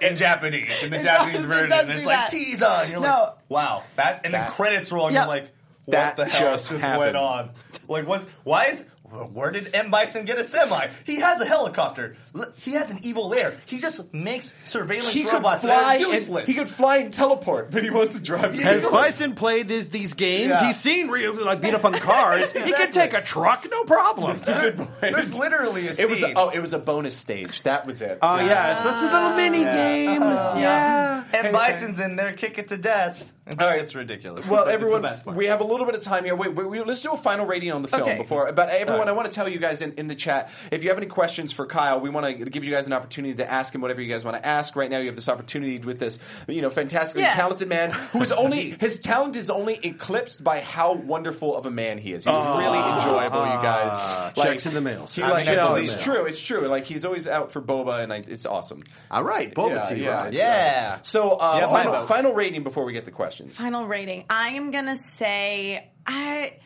[0.00, 1.68] in Japanese in the It Japanese does, it version.
[1.68, 2.30] does and it's do like that.
[2.30, 3.06] teaser, and you're No.
[3.08, 5.20] like, wow, that, and That- then credits roll, and Yep.
[5.22, 5.48] you're like,
[5.84, 7.00] what That the hell just just happened.
[7.00, 7.50] went on?
[7.88, 10.88] Like, what's why is where did M Bison get a semi?
[11.04, 12.16] He has a helicopter.
[12.56, 13.54] He has an evil air.
[13.66, 15.70] He just makes surveillance He could robots fly.
[15.74, 16.46] that are And, useless.
[16.48, 18.54] he could fly and teleport, but he wants to drive.
[18.62, 20.50] Has Bison played these these games?
[20.50, 20.66] Yeah.
[20.66, 22.52] He's seen real like beat up on cars.
[22.70, 24.36] He can take a truck, no problem.
[24.36, 24.90] That's a good point.
[25.00, 26.34] There's literally a It was scene.
[26.36, 27.62] oh, it was a bonus stage.
[27.62, 28.18] That was it.
[28.22, 30.20] Oh yeah, that's a little mini game.
[30.60, 31.24] yeah.
[31.32, 33.32] and Bison's in there, kick it to death.
[33.46, 33.80] It's, All right.
[33.82, 34.46] it's ridiculous.
[34.46, 35.36] Well, But it's the everyone, best part.
[35.36, 36.36] we have a little bit of time here.
[36.36, 38.16] Wait, wait, wait, let's do a final rating on the film Okay.
[38.16, 38.52] before.
[38.52, 40.98] But everyone, I want to tell you guys in, in the chat if you have
[40.98, 43.80] any questions for Kyle, we want to give you guys an opportunity to ask him
[43.80, 44.76] whatever you guys want to ask.
[44.76, 46.18] Right now, you have this opportunity with this,
[46.48, 47.34] you know, fantastically Yeah.
[47.34, 51.70] talented man who is only his talent is only eclipsed by how wonderful of a
[51.70, 52.26] man he is.
[52.26, 53.92] He's really enjoyable, you guys.
[53.94, 55.06] Ah, checks in the mail.
[55.10, 56.02] He, like, mean, you know, actually, it's yeah.
[56.02, 56.26] true.
[56.26, 56.68] It's true.
[56.68, 58.84] Like he's always out for boba, and I, it's awesome.
[59.10, 60.36] All right, Boba Yeah, Tea yeah, rides.
[60.36, 60.98] yeah.
[61.02, 62.06] So, uh, Yeah, final, final.
[62.06, 63.56] final rating before we get the questions.
[63.56, 64.24] Final rating.
[64.30, 66.58] I am gonna say I.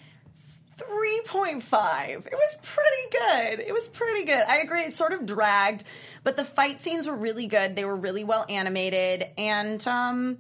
[0.77, 2.27] 3.5.
[2.27, 3.61] It was pretty good.
[3.67, 4.43] It was pretty good.
[4.47, 4.83] I agree.
[4.83, 5.85] It sort of dragged,
[6.25, 7.77] but the fight scenes were really good.
[7.77, 10.39] They were really well animated, and um,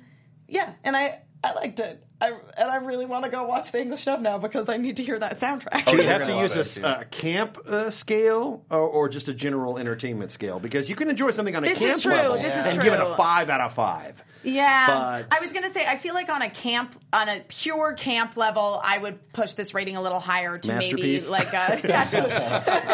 [0.49, 2.05] yeah, and I I liked it.
[2.21, 4.97] I and I really want to go watch the English dub now because I need
[4.97, 5.85] to hear that soundtrack.
[5.85, 6.85] Do you you're have to use a it, s- too.
[6.85, 10.59] uh, camp uh, scale or, or just a general entertainment scale?
[10.59, 12.13] Because you can enjoy something on a This camp is true.
[12.13, 14.23] level This is and give it a five out of five.
[14.45, 17.95] Yeah, But- I was gonna say I feel like on a camp, on a pure
[17.95, 21.81] camp level, I would push this rating a little higher to maybe like a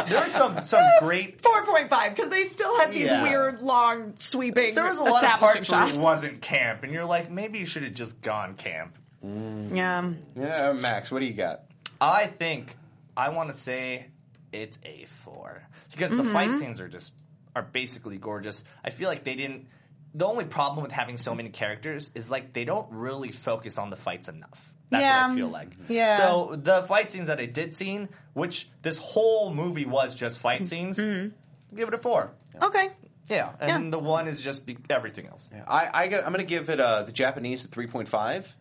[0.08, 1.40] There's some some great.
[1.40, 3.22] four point five because they still had these Yeah.
[3.22, 5.96] weird, long, sweeping There was a lot of establishing parts where shots.
[5.96, 8.96] it wasn't camp, and you're like, maybe you should have just gone camp.
[9.22, 11.62] Yeah, Yeah, Max, what do you got?
[12.00, 12.76] I think
[13.16, 14.06] I want to say
[14.52, 16.32] it's a four because the Mm-hmm.
[16.32, 17.12] fight scenes are just
[17.54, 18.62] are basically gorgeous.
[18.84, 19.66] I feel like they didn't.
[20.14, 23.90] The only problem with having so many characters is like they don't really focus on
[23.90, 24.72] the fights enough.
[24.90, 25.22] That's Yeah.
[25.26, 25.76] what I feel like.
[25.88, 26.16] Yeah.
[26.16, 30.62] So the fight scenes that I did see, which this whole movie was just fight
[30.62, 30.92] Mm-hmm.
[30.92, 31.32] scenes,
[31.74, 32.32] give it a four.
[32.60, 32.90] okay.
[33.28, 33.90] Yeah, and Yeah.
[33.92, 35.48] the one is just be- everything else.
[35.68, 38.52] I, I get, I'm going to give it uh, the Japanese a 3.5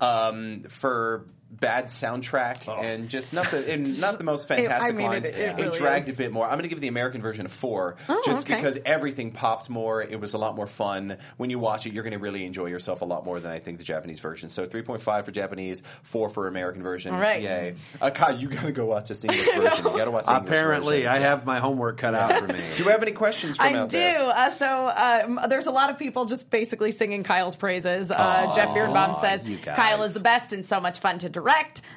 [0.00, 5.06] um, for bad soundtrack and just not the and not the most fantastic I mean,
[5.06, 5.28] lines.
[5.28, 6.14] it- it really dragged is.
[6.16, 6.44] a bit more.
[6.44, 8.56] I'm going to give the American version a four, Oh, just okay.
[8.56, 10.02] because everything popped more.
[10.02, 11.16] It was a lot more fun.
[11.36, 13.58] When you watch it, you're going to really enjoy yourself a lot more than I
[13.58, 14.50] think the Japanese version.
[14.50, 17.14] So 3.5 for Japanese, four for American version.
[17.14, 17.42] All right.
[17.42, 17.74] Yay!
[18.00, 19.62] Uh, Kyle, you got to go watch this English version.
[19.84, 20.26] You got to watch.
[20.26, 21.12] The Apparently, version.
[21.12, 22.60] I have my homework cut out for me.
[22.76, 23.98] Do we have any questions from I out do.
[23.98, 24.20] there?
[24.28, 28.10] Uh, so um, there's a lot of people just basically singing Kyle's praises.
[28.10, 29.56] Uh, Jeff Birnbaum says you.
[29.58, 31.45] Kyle is the best and so much fun to direct.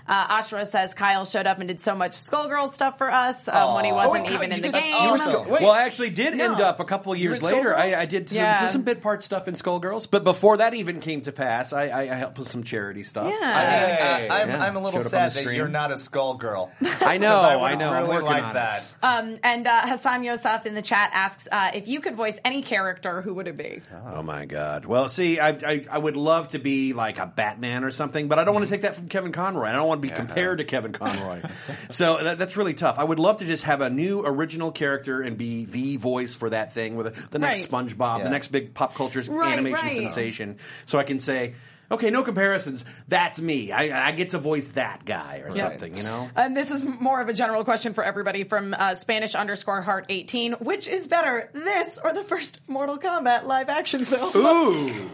[0.08, 3.76] Uh, Ashra says Kyle showed up and did so much Skullgirl stuff for us um,
[3.76, 4.82] when he wasn't wait, even you in the game.
[5.18, 5.48] Skullgirl.
[5.48, 5.62] Wait.
[5.62, 6.52] Well, I actually did No.
[6.54, 7.76] end up a couple of years later.
[7.76, 8.66] I, I did some, Yeah.
[8.68, 12.02] some bit part stuff in Skullgirls, but before that even came to pass, I, I,
[12.02, 13.34] I helped with some charity stuff.
[13.40, 13.46] Yeah.
[13.46, 14.30] I mean, Hey.
[14.30, 14.64] I, I'm, Yeah.
[14.64, 16.70] I'm a little Showed up on sad that you're not a Skullgirl.
[17.02, 17.92] I know, I, I, know.
[17.92, 18.84] I'm Really like that.
[19.04, 22.62] Um, and uh, Hassan Yosef in the chat asks uh, if you could voice any
[22.62, 23.82] character, who would it be?
[24.08, 24.86] Oh my god!
[24.86, 28.40] Well, see, I, I I would love to be like a Batman or something, but
[28.40, 29.68] I don't want to take that from Kevin Conroy.
[29.68, 31.42] I don't want to be compared to Kevin Conroy.
[31.90, 32.98] so that, that's really tough.
[33.00, 36.50] I would love to just have a new original character and be the voice for
[36.50, 37.88] that thing with the next Right.
[37.88, 38.24] SpongeBob, Yeah.
[38.26, 39.94] the next big pop culture Right, animation right.
[39.96, 40.58] sensation.
[40.86, 41.56] So I can say.
[41.92, 42.86] Okay, no comparisons.
[43.08, 43.72] That's me.
[43.72, 46.30] I, I get to voice that guy or something, you know?
[46.36, 50.06] And this is more of a general question for everybody from uh, Spanish underscore heart
[50.08, 50.52] 18.
[50.54, 54.30] Which is better, this or the first Mortal Kombat live action film?
[54.36, 55.10] Ooh.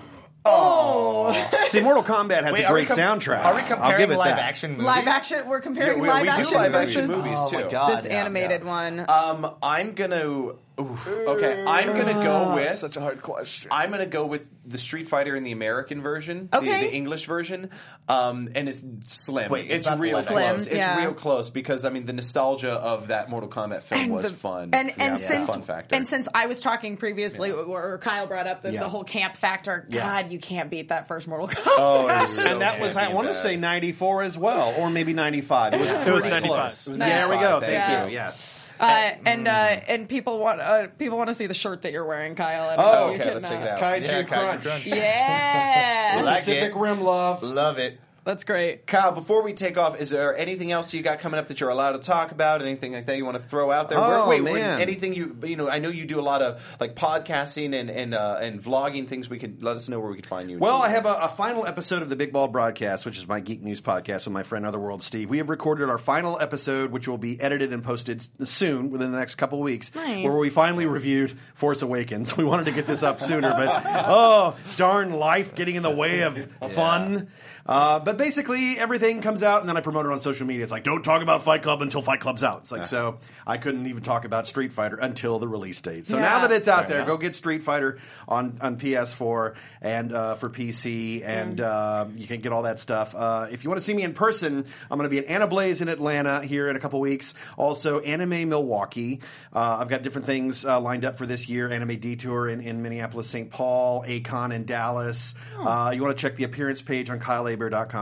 [0.48, 1.34] Oh.
[1.68, 3.43] See, Mortal Kombat has Wait, a are we great com- soundtrack.
[3.43, 4.39] Are we I'll comparing give it live that.
[4.46, 4.86] action movies?
[4.86, 7.50] Live action, we're comparing Yeah, we- live we do action live action versus movies, Oh
[7.50, 7.56] too.
[7.58, 7.98] my god!
[7.98, 8.68] this yeah, animated yeah.
[8.68, 9.06] one.
[9.10, 10.52] Um, I'm gonna.
[10.80, 13.70] Oof, okay, I'm gonna go with Such a hard question.
[13.72, 16.82] I'm gonna go with the Street Fighter in the American version, the, Okay.
[16.88, 17.70] the English version,
[18.10, 19.52] um, and it's slim.
[19.52, 20.36] Wait, it's it's not real live action.
[20.38, 20.66] close.
[20.66, 24.32] Slim, it's real close because I mean the nostalgia of that Mortal Kombat film was
[24.32, 24.72] the- fun.
[24.74, 25.96] And and Yeah, since fun factor.
[25.96, 28.82] and since I was talking previously, where Kyle brought up the, Yeah.
[28.82, 30.02] the whole camp factor, Yeah.
[30.02, 31.62] God, you can't beat that first Mortal Kombat.
[31.78, 33.40] oh, it was so and that was, I campy, want to that.
[33.42, 35.74] say 94 as well, or maybe 95.
[35.76, 36.50] It was, It was pretty 95.
[36.50, 36.88] close.
[36.88, 37.60] It was there we go.
[37.60, 38.06] Thank thank you.
[38.08, 38.14] you.
[38.14, 38.55] Yes.
[38.80, 42.06] Uh, and uh, and people want uh, people want to see the shirt that you're
[42.06, 42.70] wearing, Kyle.
[42.70, 43.80] and Oh, you okay, can, let's check uh, it out.
[43.80, 44.64] Kaiju Yeah, Kaiju Crunch.
[44.64, 44.86] Crunch.
[44.88, 46.78] Yeah, like Pacific it.
[46.78, 47.42] Rim love.
[47.44, 48.00] Love it.
[48.26, 48.88] That's great.
[48.88, 51.70] Kyle, before we take off, is there anything else you got coming up that you're
[51.70, 52.62] allowed to talk about?
[52.62, 54.00] Anything like that you want to throw out there?
[54.00, 54.82] Oh, wait, man.
[54.82, 55.70] anything you you know?
[55.70, 59.30] I know you do a lot of like podcasting and and uh, and vlogging things.
[59.30, 60.58] We could let us know where we could find you.
[60.58, 63.40] Well, I have a, a final episode of the Big Ball Broadcast, which is my
[63.40, 65.30] geek news podcast with my friend Otherworld Steve.
[65.30, 69.20] We have recorded our final episode, which will be edited and posted soon, within the
[69.20, 70.24] next couple weeks, Nice.
[70.26, 72.36] where we finally reviewed Force Awakens.
[72.46, 76.22] We wanted to get this up sooner, but oh darn life getting in the way
[76.24, 77.30] of fun.
[77.66, 80.63] Uh, but basically, everything comes out, and then I promote it on social media.
[80.63, 82.59] It's like, don't talk about Fight Club until Fight Club's out.
[82.61, 86.07] It's like, so I couldn't even talk about Street Fighter until the release date.
[86.07, 90.36] So now that it's out there, go get Street Fighter on, on PS4 and uh,
[90.36, 93.13] for PC, and uh, you can get all that stuff.
[93.16, 95.47] Uh, if you want to see me in person, I'm going to be at Anna
[95.47, 97.34] Blaze in Atlanta here in a couple weeks.
[97.57, 99.22] Also, Anime Milwaukee.
[99.53, 101.72] Uh, I've got different things uh, lined up for this year.
[101.72, 103.49] Anime Detour in, in Minneapolis, St.
[103.49, 105.34] Paul, A-Kon in Dallas.
[105.57, 107.20] Uh, you want to check the appearance page on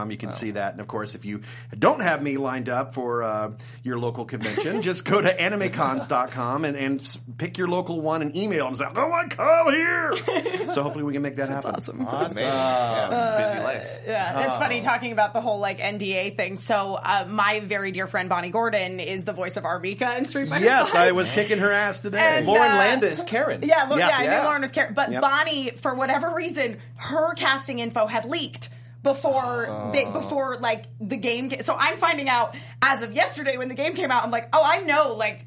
[0.03, 0.11] KyleHebert.com.
[0.11, 0.73] You can see that.
[0.73, 1.41] And of course, if you
[1.77, 3.51] don't have me lined up for uh,
[3.83, 8.65] your local convention, just go to animecons.com and, and pick your local one and email
[8.65, 10.13] them and say, I want Kyle here.
[10.71, 11.75] so hopefully we can make that happen.
[11.75, 12.01] awesome.
[12.01, 12.43] Amazing.
[12.43, 13.87] Yeah, busy life.
[14.05, 16.55] Yeah, it's funny talking about the whole like NDA thing.
[16.55, 19.79] So, uh, my very dear friend Bonnie Gordon is the voice of R.
[19.79, 20.65] Mika in Street Fighter.
[20.65, 22.37] Yes, I was kicking her ass today.
[22.37, 23.61] And, Lauren uh, Landa, Karin.
[23.63, 24.09] Yeah, Lo- Yeah.
[24.09, 25.21] yeah, I knew Lauren was Karin, but Yep.
[25.21, 28.69] Bonnie, for whatever reason, her casting info had leaked
[29.03, 30.11] before they, oh.
[30.11, 31.49] before like the game.
[31.49, 34.23] Ca- so I'm finding out as of yesterday when the game came out.
[34.23, 35.45] I'm like, oh, I know like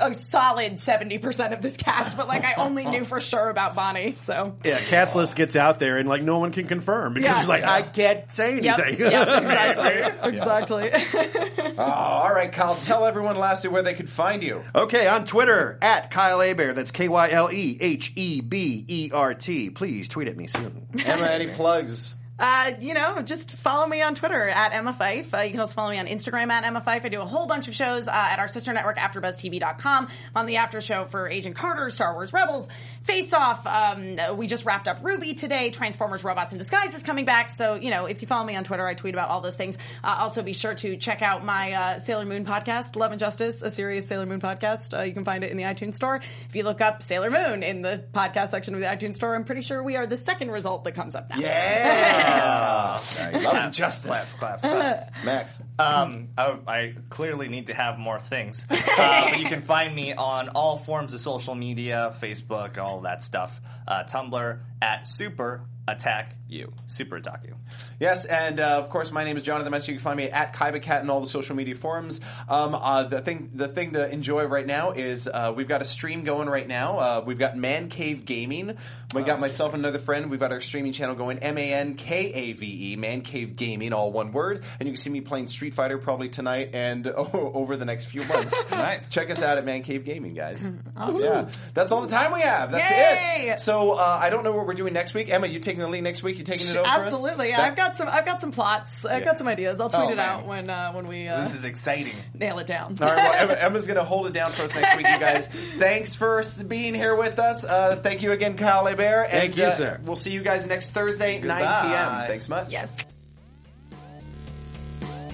[0.00, 3.74] a solid seventy percent of this cast, but like I only knew for sure about
[3.74, 4.12] Bonnie.
[4.12, 7.38] So Yeah, cast list gets out there and like no one can confirm because Yeah.
[7.40, 9.00] it's like I can't say anything.
[9.00, 10.28] yep, exactly,
[10.92, 11.72] exactly.
[11.78, 12.74] Oh, all right, Kyle.
[12.76, 14.62] Tell everyone lastly where they could find you.
[14.74, 16.76] Okay, on Twitter at Kyle Hebert.
[16.76, 19.70] That's K Y L E H E B E R T.
[19.70, 20.86] Please tweet at me soon.
[21.04, 22.14] Emma, any plugs?
[22.40, 25.34] Uh, you know, just follow me on Twitter at Emma Fife.
[25.34, 27.04] Uh, you can also follow me on Instagram at Emma Fife.
[27.04, 30.08] I do a whole bunch of shows uh, at our sister network, AfterBuzzTV.com.
[30.34, 32.68] On the after show for Agent Carter, Star Wars Rebels,
[33.10, 33.66] Face Off.
[33.66, 35.70] Um, we just wrapped up RWBY today.
[35.70, 37.50] Transformers Robots in Disguise is coming back.
[37.50, 39.78] So, you know, if you follow me on Twitter, I tweet about all those things.
[40.04, 43.62] Uh, also, be sure to check out my uh, Sailor Moon podcast, Love and Justice,
[43.62, 44.96] a serious Sailor Moon podcast.
[44.96, 46.20] Uh, you can find it in the iTunes store.
[46.48, 49.42] If you look up Sailor Moon in the podcast section of the iTunes store, I'm
[49.42, 51.38] pretty sure we are the second result that comes up now.
[51.38, 52.96] Yeah.
[53.42, 54.06] Love and justice.
[54.06, 55.00] Claps, claps, claps.
[55.24, 55.58] Max.
[55.80, 58.64] Um, I, I clearly need to have more things.
[58.70, 63.22] Uh, but you can find me on all forms of social media, Facebook, all that
[63.22, 63.60] stuff.
[63.86, 66.72] Uh, Tumblr at Super Attack You.
[66.86, 67.56] Super Attack You.
[67.98, 69.92] Yes, and uh, of course, my name is Jonathan Messer.
[69.92, 72.20] You can find me at KaibaCat in all the social media forums.
[72.48, 75.84] Um, uh, the thing, the thing to enjoy right now is uh, we've got a
[75.84, 76.98] stream going right now.
[76.98, 78.76] Uh, we've got Man Cave Gaming.
[79.12, 80.30] We got myself and another friend.
[80.30, 81.40] We've got our streaming channel going.
[81.40, 82.96] M A N K A V E.
[82.96, 84.62] Man Cave Gaming, all one word.
[84.78, 88.22] And you can see me playing Street Fighter probably tonight and over the next few
[88.24, 88.64] months.
[88.70, 89.10] Nice.
[89.10, 90.70] Check us out at Man Cave Gaming, guys.
[90.96, 91.22] awesome.
[91.22, 92.70] Yeah, that's all the time we have.
[92.70, 93.50] That's Yay!
[93.50, 93.60] it.
[93.60, 95.28] So uh, I don't know what we're doing next week.
[95.28, 96.36] Emma, you taking the lead next week?
[96.38, 96.84] you're taking it over?
[96.84, 97.04] for us?
[97.06, 97.48] Absolutely.
[97.48, 98.08] Yeah, I've got some.
[98.08, 99.04] I've got some plots.
[99.04, 99.24] I've Yeah.
[99.24, 99.80] got some ideas.
[99.80, 100.28] I'll tweet Oh, it man.
[100.28, 102.12] out when uh, when we uh, This is exciting.
[102.34, 102.96] nail it down.
[103.00, 105.18] All right, well, Emma, Emma's going to hold it down for us next week, you
[105.18, 105.48] guys.
[105.78, 107.64] Thanks for being here with us.
[107.64, 109.28] Uh, thank you again, Kyle Hebert.
[109.30, 110.00] And, Thank you, uh, sir.
[110.04, 111.58] We'll see you guys next Thursday, 9
[111.88, 112.26] p.m.
[112.26, 112.72] Thanks much.
[112.72, 112.90] yes.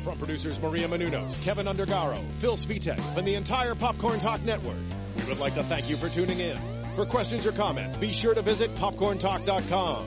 [0.05, 4.77] From producers Maria Menounos, Keven Undergaro, Phil Svitek, and the entire Popcorn Talk Network,
[5.19, 6.57] we would like to thank you for tuning in.
[6.95, 10.07] For questions or comments, be sure to visit popcorntalk.com.